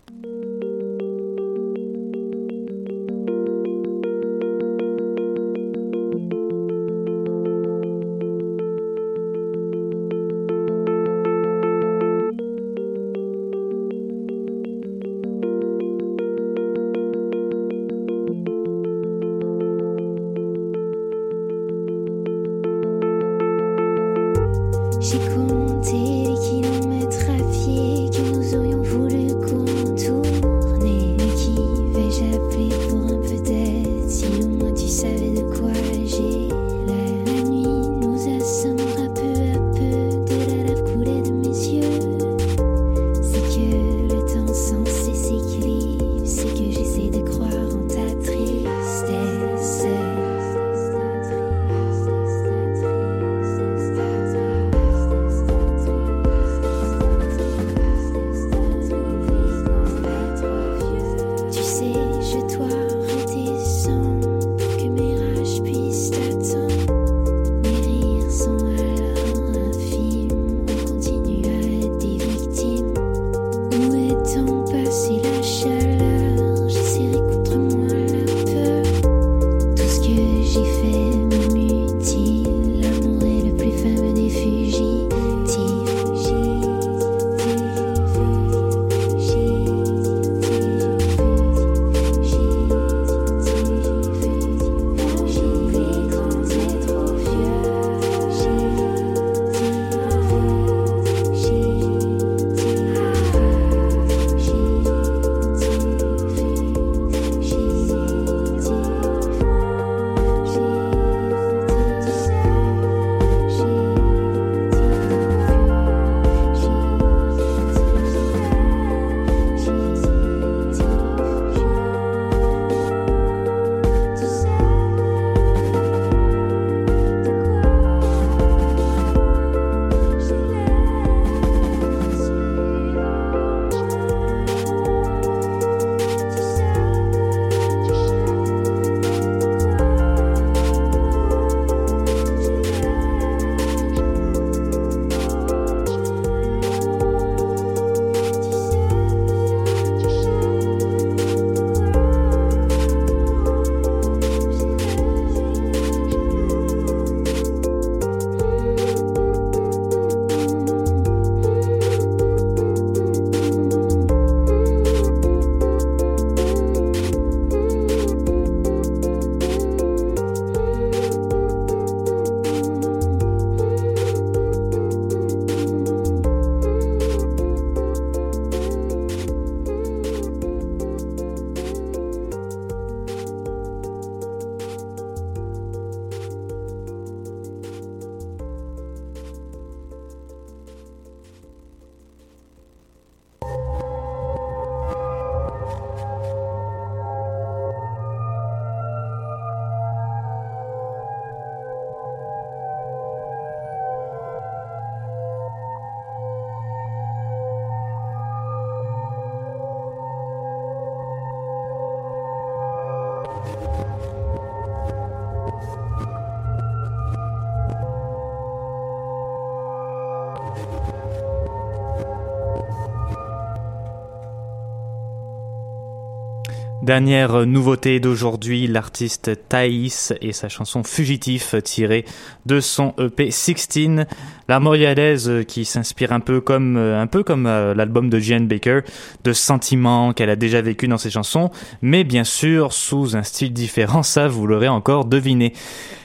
Dernière 226.92 227.46
nouveauté 227.46 228.02
d'aujourd'hui, 228.02 228.68
l'artiste 228.68 229.48
Thaïs 229.48 230.14
et 230.20 230.34
sa 230.34 230.50
chanson 230.50 230.84
Fugitif 230.84 231.56
tirée 231.64 232.04
de 232.46 232.60
son 232.60 232.94
EP 233.00 233.32
16. 233.32 234.06
La 234.50 234.60
montréalaise 234.60 235.32
qui 235.48 235.64
s'inspire 235.64 236.12
un 236.12 236.20
peu 236.20 236.42
comme, 236.42 236.76
un 236.76 237.08
peu 237.08 237.24
comme 237.24 237.46
euh, 237.48 237.74
l'album 237.74 238.10
de 238.10 238.20
Jen 238.20 238.46
Baker, 238.46 238.82
de 239.24 239.32
sentiments 239.32 240.12
qu'elle 240.12 240.30
a 240.30 240.36
déjà 240.36 240.62
vécu 240.62 240.90
dans 240.90 240.98
ses 240.98 241.12
chansons, 241.12 241.50
mais 241.82 242.04
bien 242.04 242.26
sûr 242.26 242.74
sous 242.74 243.16
un 243.16 243.24
style 243.24 243.54
différent, 243.54 244.04
ça 244.04 244.28
vous 244.28 244.46
l'aurez 244.46 244.68
encore 244.68 245.06
deviné. 245.06 245.54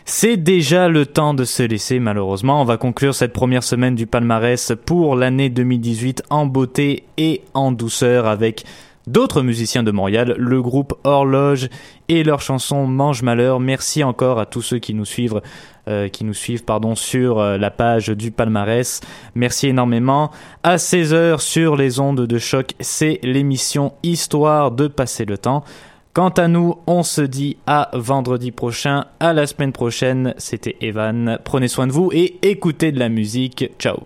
C'est 0.05 0.37
déjà 0.37 0.89
le 0.89 1.05
temps 1.05 1.35
de 1.35 1.43
se 1.43 1.65
laisser 1.65 1.99
malheureusement. 1.99 2.63
On 2.63 2.65
va 2.65 2.77
conclure 2.77 3.13
cette 3.13 3.33
première 3.33 3.65
semaine 3.65 3.97
du 3.97 4.07
palmarès 4.07 4.73
pour 4.85 5.17
l'année 5.17 5.51
2018 5.51 6.23
en 6.31 6.47
beauté 6.47 7.03
et 7.19 7.43
en 7.55 7.73
douceur 7.73 8.27
avec 8.27 8.65
d'autres 9.07 9.43
musiciens 9.43 9.83
de 9.83 9.91
Montréal, 9.91 10.35
le 10.39 10.63
groupe 10.63 10.95
Horloge 11.05 11.69
et 12.09 12.25
leur 12.25 12.41
chanson 12.41 12.87
Mange 12.87 13.23
Malheur. 13.23 13.61
Merci 13.61 14.05
encore 14.05 14.39
à 14.39 14.47
tous 14.47 14.63
ceux 14.63 14.79
qui 14.79 14.95
nous 14.95 15.05
suivent, 15.05 15.41
euh, 15.89 16.09
pardon, 16.67 16.95
sur 16.95 17.39
euh, 17.39 17.59
la 17.59 17.71
page 17.71 18.09
du 18.09 18.31
palmarès. 18.31 19.01
Merci 19.35 19.69
énormément. 19.69 20.31
À 20.63 20.77
16h 20.77 21.41
sur 21.41 21.77
les 21.77 22.01
ondes 22.01 22.27
de 22.27 22.39
choc, 22.39 22.73
c'est 22.81 23.21
l'émission 23.23 23.93
Histoire 24.03 24.71
de 24.71 24.89
passer 24.89 25.25
le 25.25 25.39
temps. 25.39 25.65
Quant 26.17 26.31
à 26.31 26.49
nous, 26.49 26.77
on 26.87 27.03
se 27.03 27.21
dit 27.21 27.59
à 27.67 27.91
vendredi 27.93 28.51
prochain, 28.51 29.05
à 29.21 29.35
la 29.35 29.47
semaine 29.47 29.73
prochaine. 29.73 30.33
C'était 30.39 30.77
Evan. 30.81 31.39
Prenez 31.45 31.69
soin 31.69 31.87
de 31.87 31.93
vous 31.93 32.11
et 32.11 32.39
écoutez 32.41 32.91
de 32.91 32.99
la 32.99 33.11
musique. 33.11 33.71
Ciao. 33.79 33.99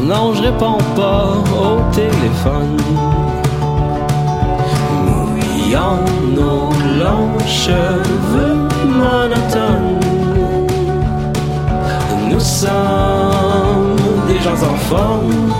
Non, 0.00 0.32
je 0.32 0.42
réponds 0.42 0.78
pas 0.94 1.24
au 1.60 1.80
téléphone. 1.92 2.76
Mouillons 5.04 6.04
nos 6.36 6.70
longs 7.02 7.38
cheveux 7.46 8.68
monotones. 8.86 9.98
Nous 12.30 12.38
sommes 12.38 13.96
des 14.28 14.38
gens 14.38 14.62
en 14.62 14.76
forme. 14.88 15.52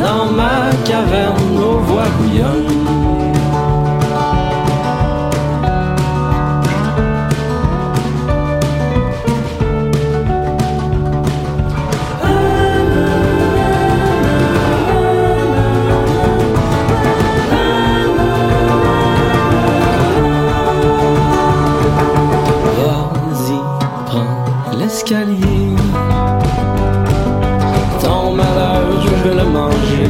Dans 0.00 0.32
ma 0.32 0.74
caverne, 0.84 1.54
nos 1.54 1.78
voix 1.78 2.08
bouillonnent. 2.18 2.91
Ton 28.00 28.32
malheur, 28.34 28.80
je 29.04 29.28
vais 29.28 29.34
le 29.34 29.44
manger. 29.44 30.08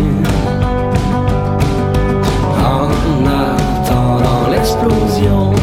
En 2.56 2.88
attendant 3.26 4.48
l'explosion, 4.52 5.54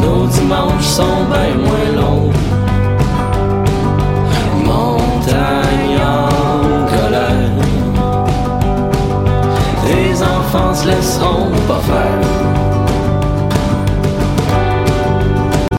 nos 0.00 0.26
dimanches 0.28 0.84
sont 0.84 1.24
bien 1.32 1.67